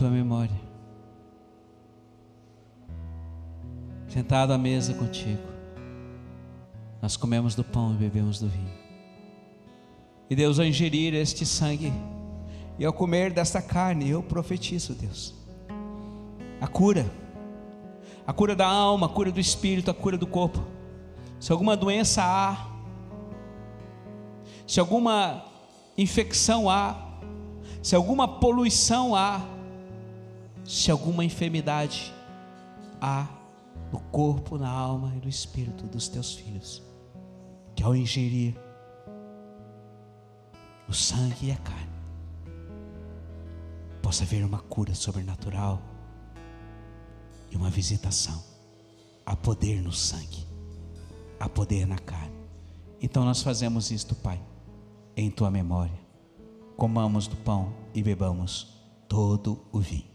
Tua 0.00 0.08
memória, 0.08 0.58
sentado 4.08 4.50
à 4.50 4.56
mesa 4.56 4.94
contigo, 4.94 5.42
nós 7.02 7.18
comemos 7.18 7.54
do 7.54 7.62
pão 7.62 7.92
e 7.92 7.96
bebemos 7.98 8.40
do 8.40 8.48
vinho. 8.48 8.72
E 10.30 10.34
Deus, 10.34 10.58
ao 10.58 10.64
ingerir 10.64 11.12
este 11.12 11.44
sangue 11.44 11.92
e 12.78 12.84
ao 12.86 12.94
comer 12.94 13.30
desta 13.30 13.60
carne, 13.60 14.08
eu 14.08 14.22
profetizo, 14.22 14.94
Deus, 14.94 15.34
a 16.62 16.66
cura, 16.66 17.04
a 18.26 18.32
cura 18.32 18.56
da 18.56 18.66
alma, 18.66 19.04
a 19.04 19.10
cura 19.10 19.30
do 19.30 19.38
espírito, 19.38 19.90
a 19.90 19.94
cura 19.94 20.16
do 20.16 20.26
corpo. 20.26 20.64
Se 21.38 21.52
alguma 21.52 21.76
doença 21.76 22.22
há, 22.24 22.56
se 24.66 24.80
alguma 24.80 25.44
infecção 25.98 26.70
há, 26.70 26.96
se 27.82 27.94
alguma 27.94 28.40
poluição 28.40 29.14
há, 29.14 29.59
se 30.70 30.88
alguma 30.88 31.24
enfermidade 31.24 32.14
há 33.00 33.26
no 33.92 33.98
corpo, 33.98 34.56
na 34.56 34.68
alma 34.68 35.12
e 35.16 35.18
no 35.18 35.28
espírito 35.28 35.84
dos 35.88 36.06
teus 36.06 36.34
filhos, 36.34 36.80
que 37.74 37.82
ao 37.82 37.96
ingerir 37.96 38.54
o 40.88 40.92
sangue 40.92 41.46
e 41.46 41.50
a 41.50 41.56
carne, 41.56 41.90
possa 44.00 44.22
haver 44.22 44.44
uma 44.44 44.60
cura 44.60 44.94
sobrenatural 44.94 45.82
e 47.50 47.56
uma 47.56 47.68
visitação. 47.68 48.40
Há 49.26 49.34
poder 49.34 49.82
no 49.82 49.92
sangue, 49.92 50.46
há 51.40 51.48
poder 51.48 51.84
na 51.84 51.98
carne. 51.98 52.36
Então 53.02 53.24
nós 53.24 53.42
fazemos 53.42 53.90
isto, 53.90 54.14
Pai, 54.14 54.40
em 55.16 55.30
tua 55.32 55.50
memória 55.50 55.98
comamos 56.76 57.26
do 57.26 57.36
pão 57.36 57.74
e 57.92 58.02
bebamos 58.02 58.68
todo 59.06 59.60
o 59.70 59.80
vinho. 59.80 60.09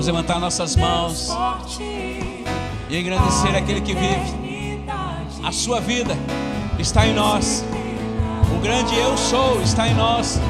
Vamos 0.00 0.14
levantar 0.14 0.40
nossas 0.40 0.76
mãos 0.76 1.28
e 2.88 2.98
agradecer 2.98 3.54
aquele 3.54 3.82
que 3.82 3.92
vive. 3.92 4.88
A 5.44 5.52
sua 5.52 5.78
vida 5.78 6.16
está 6.78 7.06
em 7.06 7.12
nós. 7.12 7.62
O 8.50 8.62
grande 8.62 8.96
eu 8.96 9.14
sou 9.18 9.60
está 9.60 9.86
em 9.86 9.92
nós. 9.92 10.40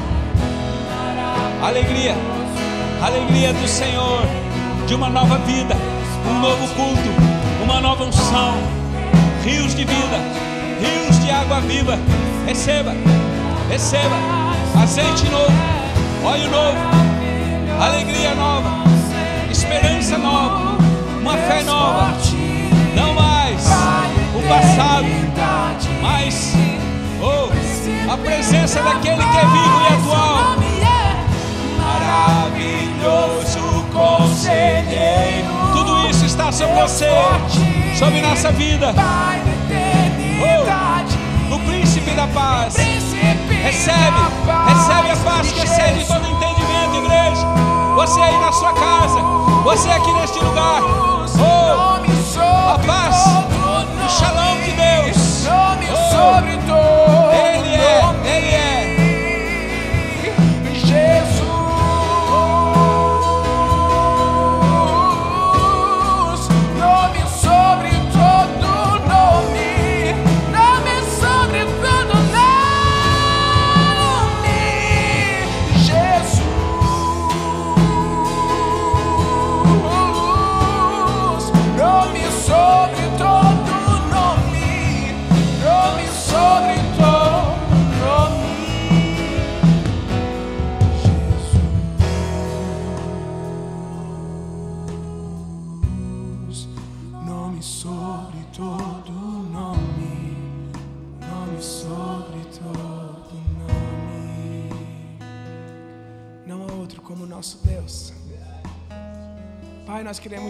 Alegria, 1.61 2.15
alegria 3.03 3.51
do 3.51 3.67
Senhor, 3.67 4.21
de 4.87 4.95
uma 4.95 5.09
nova 5.09 5.37
vida, 5.39 5.75
um 6.29 6.39
novo 6.39 6.73
culto, 6.73 7.61
uma 7.61 7.81
nova 7.81 8.05
unção, 8.05 8.53
rios 9.43 9.75
de 9.75 9.83
vida, 9.83 10.17
rios 10.79 11.19
de 11.19 11.29
água 11.29 11.59
viva. 11.59 11.99
Receba, 12.47 12.93
receba, 13.69 14.15
azeite 14.81 15.25
novo, 15.29 15.51
óleo 16.23 16.49
novo, 16.49 16.77
alegria 17.81 18.33
nova, 18.33 18.80
esperança 19.81 20.17
nova, 20.17 20.77
uma 21.19 21.37
fé 21.37 21.63
nova. 21.63 22.13
Não 22.95 23.13
mais 23.13 23.65
o 24.35 24.41
passado, 24.47 25.07
mas 26.01 26.53
oh, 27.21 27.49
a 28.11 28.17
presença 28.17 28.81
daquele 28.81 29.23
que 29.23 29.37
é 29.37 29.41
vivo 29.41 29.81
e 29.81 29.93
atual. 29.93 30.55
Maravilhoso 32.59 33.85
conselheiro. 33.91 35.47
Tudo 35.73 36.09
isso 36.09 36.25
está 36.25 36.51
sobre 36.51 36.75
você, 36.81 37.09
sobre 37.97 38.21
nossa 38.21 38.51
vida. 38.51 38.93
Oh, 40.43 41.55
o 41.55 41.59
príncipe 41.59 42.11
da 42.11 42.27
paz. 42.27 42.75
Recebe, 42.75 44.17
recebe 44.67 45.11
a 45.11 45.15
paz 45.23 45.51
que 45.51 45.59
excede 45.59 46.05
todo 46.05 46.27
entendimento, 46.27 46.95
igreja. 46.97 47.47
Você 47.95 48.19
aí 48.19 48.37
na 48.39 48.51
sua 48.51 48.73
casa, 48.73 49.40
você 49.63 49.89
aqui 49.89 50.11
neste 50.13 50.39
lugar. 50.39 50.81
Oh, 50.83 52.01
a 52.39 52.79
paz, 52.79 53.15
o 54.03 54.09
shalom 54.09 54.61
de 54.61 54.71
Deus. 54.71 55.45
Oh, 55.47 56.80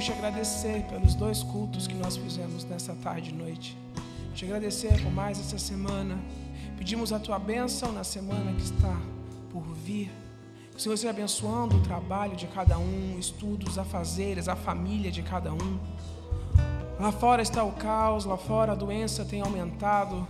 Queremos 0.01 0.19
te 0.19 0.25
agradecer 0.25 0.83
pelos 0.89 1.13
dois 1.13 1.43
cultos 1.43 1.85
que 1.85 1.93
nós 1.93 2.17
fizemos 2.17 2.63
nessa 2.63 2.95
tarde 2.95 3.29
e 3.29 3.33
noite. 3.33 3.77
Te 4.33 4.45
agradecer 4.45 4.99
por 4.99 5.11
mais 5.11 5.39
essa 5.39 5.59
semana. 5.59 6.17
Pedimos 6.75 7.13
a 7.13 7.19
tua 7.19 7.37
bênção 7.37 7.91
na 7.91 8.03
semana 8.03 8.51
que 8.53 8.63
está 8.63 8.99
por 9.51 9.61
vir. 9.61 10.11
O 10.75 10.79
Senhor 10.79 10.97
abençoando 11.07 11.77
o 11.77 11.81
trabalho 11.81 12.35
de 12.35 12.47
cada 12.47 12.79
um, 12.79 13.15
estudos, 13.19 13.77
afazeres, 13.77 14.47
a 14.47 14.55
família 14.55 15.11
de 15.11 15.21
cada 15.21 15.53
um. 15.53 15.79
Lá 16.99 17.11
fora 17.11 17.43
está 17.43 17.63
o 17.63 17.73
caos, 17.73 18.25
lá 18.25 18.37
fora 18.37 18.71
a 18.71 18.75
doença 18.75 19.23
tem 19.23 19.41
aumentado, 19.41 20.27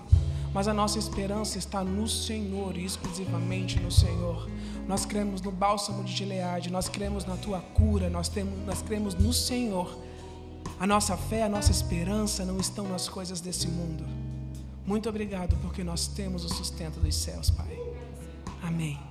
mas 0.54 0.68
a 0.68 0.74
nossa 0.74 1.00
esperança 1.00 1.58
está 1.58 1.82
no 1.82 2.10
Senhor 2.10 2.78
exclusivamente 2.78 3.80
no 3.80 3.90
Senhor. 3.90 4.50
Nós 4.88 5.06
cremos 5.06 5.42
no 5.42 5.52
bálsamo 5.52 6.04
de 6.04 6.12
Gileade, 6.12 6.72
nós 6.72 6.90
cremos 6.90 7.26
na 7.26 7.38
tua 7.38 7.60
cura, 7.60 8.10
nós, 8.10 8.28
temos, 8.28 8.66
nós 8.66 8.82
cremos 8.82 9.14
no 9.16 9.32
Senhor. 9.32 9.98
A 10.80 10.88
nossa 10.88 11.16
fé, 11.16 11.44
a 11.44 11.50
nossa 11.50 11.72
esperança 11.72 12.44
não 12.44 12.58
estão 12.58 12.88
nas 12.88 13.08
coisas 13.08 13.40
desse 13.40 13.68
mundo. 13.68 14.04
Muito 14.86 15.08
obrigado 15.08 15.56
porque 15.62 15.84
nós 15.84 16.08
temos 16.08 16.44
o 16.44 16.50
sustento 16.50 17.00
dos 17.00 17.16
céus, 17.16 17.50
Pai. 17.50 17.80
Amém. 18.64 19.11